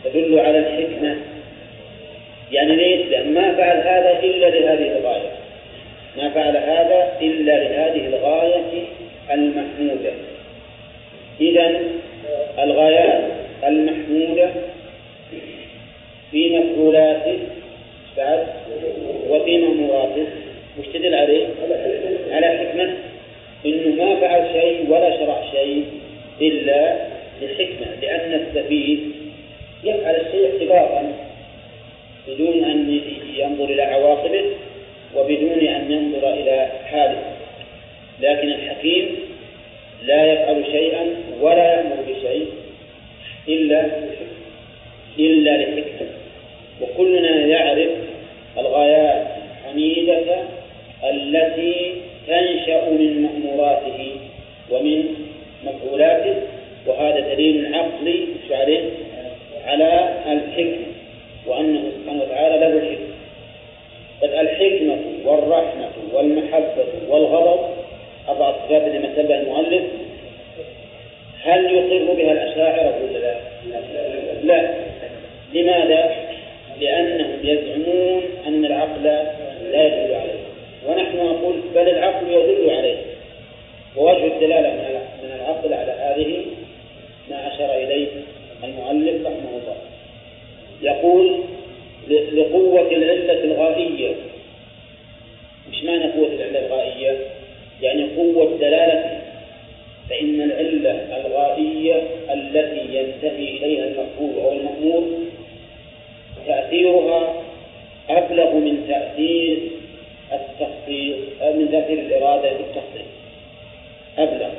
[0.04, 1.16] تدل على الحكمة.
[2.52, 5.30] يعني؟ لأن ما فعل هذا إلا لهذه الغاية.
[6.16, 8.84] ما فعل هذا إلا لهذه الغاية
[9.30, 10.12] المحمودة.
[11.40, 11.80] إذا
[12.58, 13.22] الغايات
[13.64, 14.50] المحمودة
[16.30, 17.38] في مفعولاته
[18.16, 18.46] بعد
[19.28, 20.26] وفي مأموراته
[20.78, 21.46] وش تدل عليه؟
[22.30, 22.94] على حكمة.
[23.66, 25.84] إنه ما فعل شيء ولا شرع شيء
[26.40, 27.11] إلا
[27.44, 28.98] لحكمة لأن السفيه
[29.84, 31.12] يفعل الشيء اعتبارا
[32.28, 33.00] بدون أن
[33.36, 34.44] ينظر إلى عواقبه
[35.16, 37.22] وبدون أن ينظر إلى حاله.
[38.20, 39.16] لكن الحكيم
[40.04, 42.46] لا يفعل شيئا ولا يأمر بشيء
[43.48, 43.90] إلا
[45.18, 46.08] إلا لحكمة.
[46.80, 47.90] وكلنا يعرف
[48.58, 50.42] الغايات الحميدة
[51.04, 51.94] التي
[52.26, 54.16] تنشأ من مأموراته
[54.70, 55.14] ومن
[55.64, 56.34] مفعولاته
[56.86, 58.90] وهذا دليل عقلي عليه؟
[59.66, 60.86] على الحكمة
[61.46, 63.12] وأنه سبحانه وتعالى له الحكمة
[64.22, 67.60] بل الحكمة والرحمة والمحبة والغضب
[68.28, 69.82] أربع صفات اللي مثلها المؤلف
[71.42, 73.34] هل يقر بها الأشاعرة ولا لا؟
[74.42, 74.74] لا
[75.54, 76.14] لماذا؟
[76.80, 79.02] لأنهم يزعمون أن العقل
[79.72, 80.42] لا يدل عليه
[80.88, 82.96] ونحن نقول بل العقل يدل عليه
[83.96, 85.01] ووجه الدلالة من
[90.82, 91.40] يقول
[92.08, 94.14] لقوة العلة الغائية.
[95.70, 97.18] مش معنى قوة العلة الغائية؟
[97.82, 99.18] يعني قوة دلالته
[100.10, 100.90] فإن العلة
[101.26, 102.02] الغائية
[102.32, 105.08] التي ينتهي إليها المفعول أو المأمور
[106.46, 107.42] تأثيرها
[108.10, 109.58] أبلغ من تأثير
[110.32, 113.08] التخصيص من تأثير الإرادة بالتخصيص
[114.18, 114.50] أبلغ.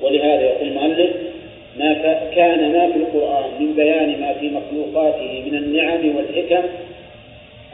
[0.00, 1.10] ولهذا يقول المؤلف
[1.78, 1.94] ما
[2.34, 6.68] كان ما في القرآن من بيان ما في مخلوقاته من النعم والحكم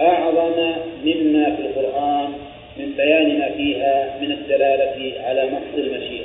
[0.01, 0.73] أعظم
[1.05, 2.33] مما في القرآن
[2.77, 6.25] من بيان ما فيها من الدلالة على محض المشيئة.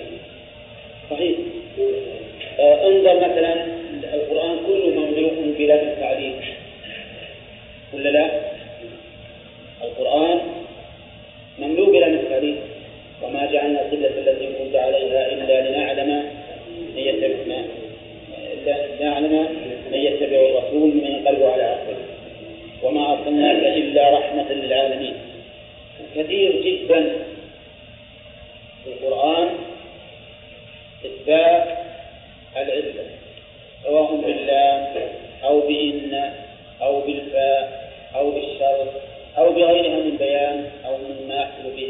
[1.10, 1.38] صحيح.
[2.60, 3.54] آه انظر مثلا
[4.14, 6.34] القرآن كله مملوء بلا التعليم
[7.94, 8.30] ولا لا؟
[9.84, 10.40] القرآن
[11.60, 12.56] مملوء بلا التعليم
[13.24, 16.39] وما جعلنا القبلة التي كنت عليها إلا لنعلم.
[17.00, 17.56] من يتبع
[19.00, 19.48] لنعلم
[19.92, 21.98] من يتبع الرسول من ينقلب على عقبه
[22.84, 25.14] وما أرسلناك إلا رحمة للعالمين.
[26.16, 27.16] كثير جدا
[28.84, 29.50] في القرآن
[31.06, 31.68] إثبات
[32.58, 33.06] العلة
[33.84, 34.88] سواء باللام
[35.44, 36.32] أو بإن
[36.82, 38.88] أو بالفاء أو بالشرط
[39.38, 41.89] أو بغيرها من بيان أو مما يحصل به.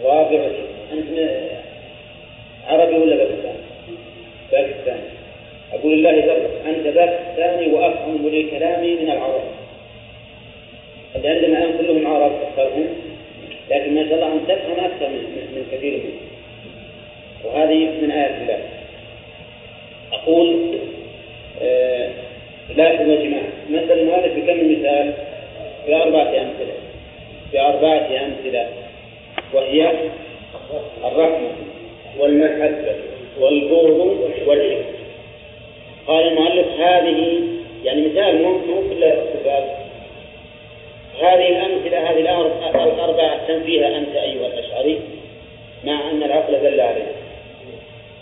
[0.00, 0.50] الرابع
[0.92, 1.30] انت
[2.68, 3.58] عربي ولا باكستاني؟
[4.52, 5.02] باكستاني
[5.72, 9.42] أقول الله ذكر أنت باكستاني وأفهم لكلامي من العرب.
[11.16, 12.86] اللي عندنا الآن كلهم عرب أكثرهم
[13.70, 16.32] لكن ما شاء الله أنت تفهم أكثر من, من كثير منهم.
[17.44, 18.58] وهذه من آيات الله.
[20.12, 20.78] أقول
[21.62, 22.08] آه
[23.10, 25.12] يا جماعة مثل المؤلف بكم مثال؟
[25.86, 26.74] بأربعة أمثلة.
[27.52, 28.68] بأربعة أمثلة.
[29.54, 29.92] وهي
[31.04, 31.48] الرحمة
[32.18, 32.94] والمحبة
[33.40, 34.84] والبغض والحكمة
[36.06, 37.42] قال المؤلف هذه
[37.84, 38.60] يعني مثال مو
[38.90, 39.82] كل صفات
[41.20, 42.20] هذه الأمثلة هذه
[42.74, 45.00] الأربعة تنفيها أنت أيها الأشعري
[45.84, 47.12] مع أن العقل دل عليها.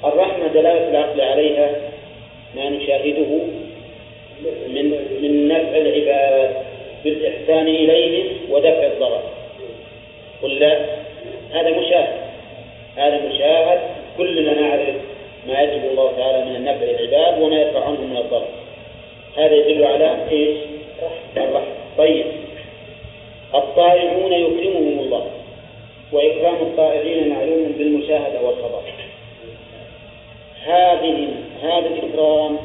[0.04, 1.70] الرحمة دلالة العقل عليها
[2.56, 3.38] ما نشاهده
[4.68, 4.90] من
[5.22, 6.56] من نفع العباد
[7.04, 9.22] بالإحسان إليهم ودفع الضرر.
[10.42, 10.99] ولا
[11.52, 12.20] هذا مشاهد.
[12.96, 13.80] هذا مشاهد
[14.16, 14.96] كلنا نعرف
[15.46, 18.48] ما يجب الله تعالى من النفع للعباد وما يدفع عنهم من الضرر.
[19.36, 20.56] هذا يدل على إيش؟
[21.36, 21.74] الرحمة.
[21.98, 22.26] طيب.
[23.54, 25.26] الطائعون يكرمهم الله
[26.12, 28.82] وإكرام الطائعين معلوم بالمشاهدة والخبر.
[30.64, 31.28] هذه
[31.62, 32.58] هذا الإكرام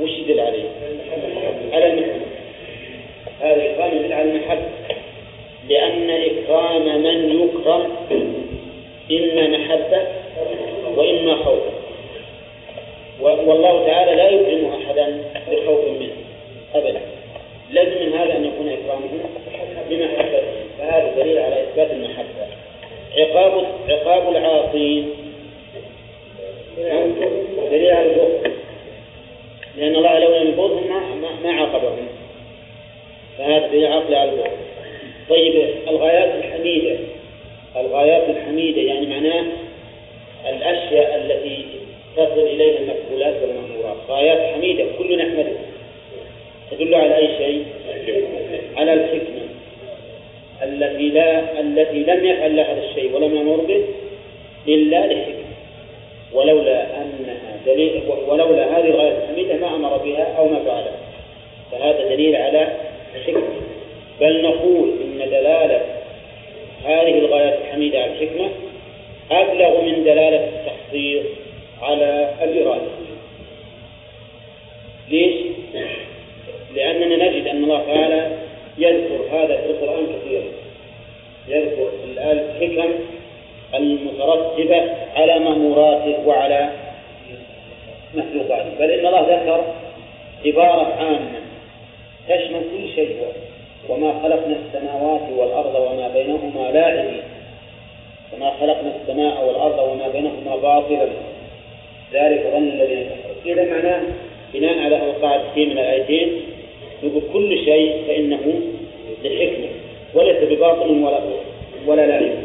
[0.00, 0.68] وش يدل عليه؟
[1.72, 2.26] على المحبة.
[3.40, 4.97] هذا الإكرام يدل على المحبة.
[5.68, 7.90] لأن إكرام من يكرم
[9.10, 10.06] إما محبة
[10.96, 11.62] وإما خوف.
[13.20, 16.16] والله تعالى لا يكرم أحدا بخوف منه
[16.74, 17.00] أبدا.
[17.70, 19.08] لازم من هذا أن يكون إكرامه
[19.90, 20.42] بمحبته.
[20.78, 22.46] فهذا دليل على إثبات المحبة.
[23.16, 25.10] عقاب عقاب العاصين.
[27.70, 28.52] دليل على البغض.
[29.76, 32.08] لأن الله لو لم ما ما عاقبهم.
[33.38, 34.67] فهذا دليل عقل على البغض.
[35.30, 36.96] طيب الغايات الحميدة.
[37.76, 39.44] الغايات الحميدة يعني معناه
[40.48, 41.64] الأشياء التي
[42.16, 43.96] تصل إليها المفعولات والمأمورات.
[44.08, 45.52] غايات حميدة كل نحمده.
[46.70, 47.64] تدل على أي شيء؟
[48.76, 49.48] على الحكمة.
[50.62, 53.84] التي لا التي لم يفعل لها هذا الشيء ولم يمر به
[54.68, 55.48] إلا لحكمة.
[56.32, 60.98] ولولا أنها دليل ولولا هذه الغاية الحميدة ما أمر بها أو ما فعلها
[61.72, 62.68] فهذا دليل على
[63.26, 63.42] حكمة.
[64.20, 65.80] بل نقول إن دلالة
[66.84, 68.48] هذه الغايات الحميدة على الحكمة
[69.30, 71.24] أبلغ من دلالة التحصيل
[71.82, 72.88] على الإرادة.
[75.08, 75.34] ليش؟
[76.74, 78.30] لأننا نجد أن الله تعالى
[78.78, 80.44] يذكر هذا في القرآن كثيرا.
[81.48, 82.90] يذكر الحكم
[83.74, 86.70] المترتبة على مأموراته وعلى
[88.14, 88.70] مخلوقاته.
[88.78, 89.64] بل إن الله ذكر
[90.46, 91.40] عبارة عامة
[92.28, 93.16] تشمل كل شيء.
[93.88, 97.22] وما خلقنا السماوات والأرض وما بينهما لاعبين.
[98.32, 101.08] وما خلقنا السماء والأرض وما بينهما باطلا.
[102.12, 103.54] ذلك ظن الذين كفروا.
[103.54, 104.02] إذا معناه
[104.54, 106.40] بناء على القاعدتين من الآيتين
[107.02, 108.60] يقول كل شيء فإنه
[109.24, 109.68] لحكمة.
[110.14, 111.20] وليس بباطل ولا
[111.86, 112.38] ولا لعب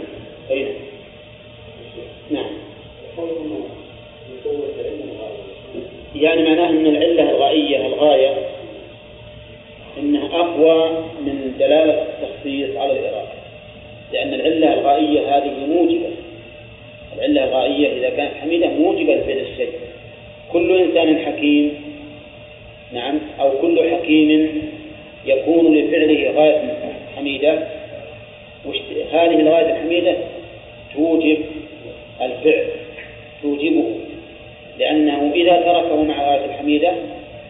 [0.51, 0.68] أي
[2.31, 2.49] نعم.
[6.15, 8.53] يعني معناه أن العلة الغائية الغاية
[9.99, 13.44] أنها أقوى من دلالة التخصيص على الإرادة.
[14.14, 16.10] لأن العلة الغائية هذه موجبة.
[17.15, 19.70] العلة الغائية إذا كانت حميدة موجبة لفعل الشيء.
[20.52, 21.74] كل إنسان حكيم
[22.94, 24.61] نعم أو كل حكيم
[25.26, 26.78] يكون لفعله غاية
[27.15, 27.68] حميدة.
[29.11, 30.15] هذه الغاية الحميدة؟
[30.95, 31.38] توجب
[32.22, 32.65] الفعل.
[33.41, 33.95] توجبه.
[34.80, 36.94] لأنه إذا تركه مع الغاية الحميدة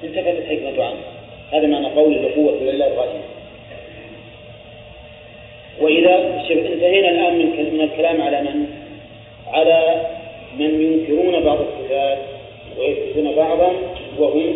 [0.04, 1.13] انتفت الحكمة عنه.
[1.54, 3.24] هذا معنى قول القوة لله الغائية
[5.82, 7.38] وإذا انتهينا الآن
[7.74, 8.66] من الكلام على من؟
[9.48, 10.02] على
[10.60, 12.18] من ينكرون بعض الصفات
[12.80, 13.74] ويثبتون بعضا
[14.20, 14.54] وهم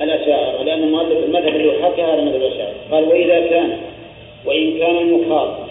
[0.00, 3.78] الأشاعرة لأن المؤلف المذهب اللي حكى هذا مذهب الأشاعرة قال وإذا كان
[4.46, 5.66] وإن كان المخاطب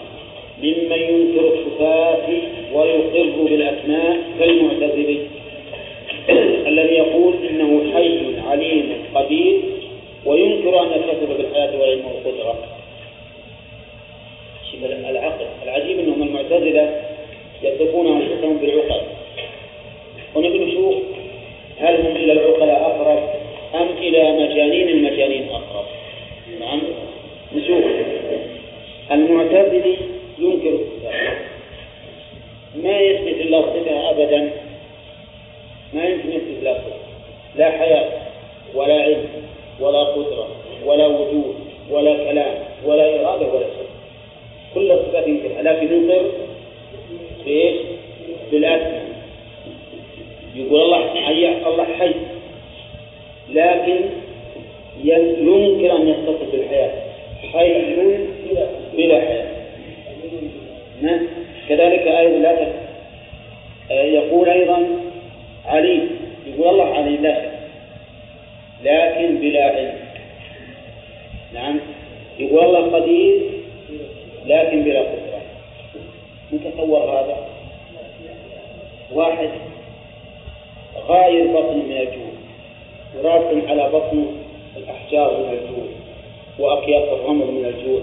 [0.62, 2.28] ممن ينكر الصفات
[2.74, 5.18] ويقر بالأسماء كالمعتزلي
[6.70, 8.18] الذي يقول إنه حي
[8.50, 9.75] عليم قدير
[10.26, 12.76] وينكر أن يتصف بالحياة والعلم والقدرة
[15.10, 17.02] العقل العجيب أنهم المعتزلة
[17.62, 19.02] يصفون أنفسهم بالعقل.
[20.34, 20.94] ونبي نشوف
[21.78, 23.28] هل هم إلى العقلاء أقرب
[23.74, 25.84] أم إلى مجانين المجانين أقرب؟
[26.60, 26.80] نعم.
[27.56, 27.84] نشوف.
[29.12, 29.96] المعتزلي
[30.38, 31.36] ينكر الصفات
[32.74, 34.50] ما يثبت الله صفة أبدا.
[35.92, 36.82] ما يمكن يثبت الله
[37.56, 38.08] لا حياة
[38.74, 39.45] ولا علم.
[39.80, 40.48] ولا قدرة
[40.86, 41.54] ولا وجود
[41.90, 42.54] ولا كلام
[42.84, 43.86] ولا إرادة ولا شيء.
[44.74, 46.22] كل الصفات ينكرها لكن ينكر
[47.44, 47.76] بإيش؟
[48.52, 49.04] بالأسماء
[50.56, 52.12] يقول الله حي الله حي.
[53.52, 54.00] لكن
[55.04, 56.92] ينكر أن يتصف بالحياة.
[57.52, 57.94] حي
[58.96, 59.46] بلا حياة.
[61.68, 62.56] كذلك أيضا لا
[63.90, 64.86] يقول أيضا
[65.66, 66.10] عليم
[66.46, 67.55] يقول الله عليم لا شك.
[68.84, 69.98] لكن بلا علم.
[71.54, 71.80] نعم.
[72.38, 73.40] يقول الله قدير
[74.46, 75.40] لكن بلا قدرة.
[76.52, 77.36] نتصور هذا؟
[79.12, 79.48] واحد
[81.08, 82.32] غاير بطن من الجوع
[83.16, 84.26] وراسم على بطنه
[84.76, 85.86] الأحجار من الجوع
[86.58, 88.00] وأكياس الرمل من الجوع.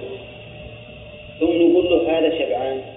[1.40, 2.93] ثم نقول له هذا شبعان.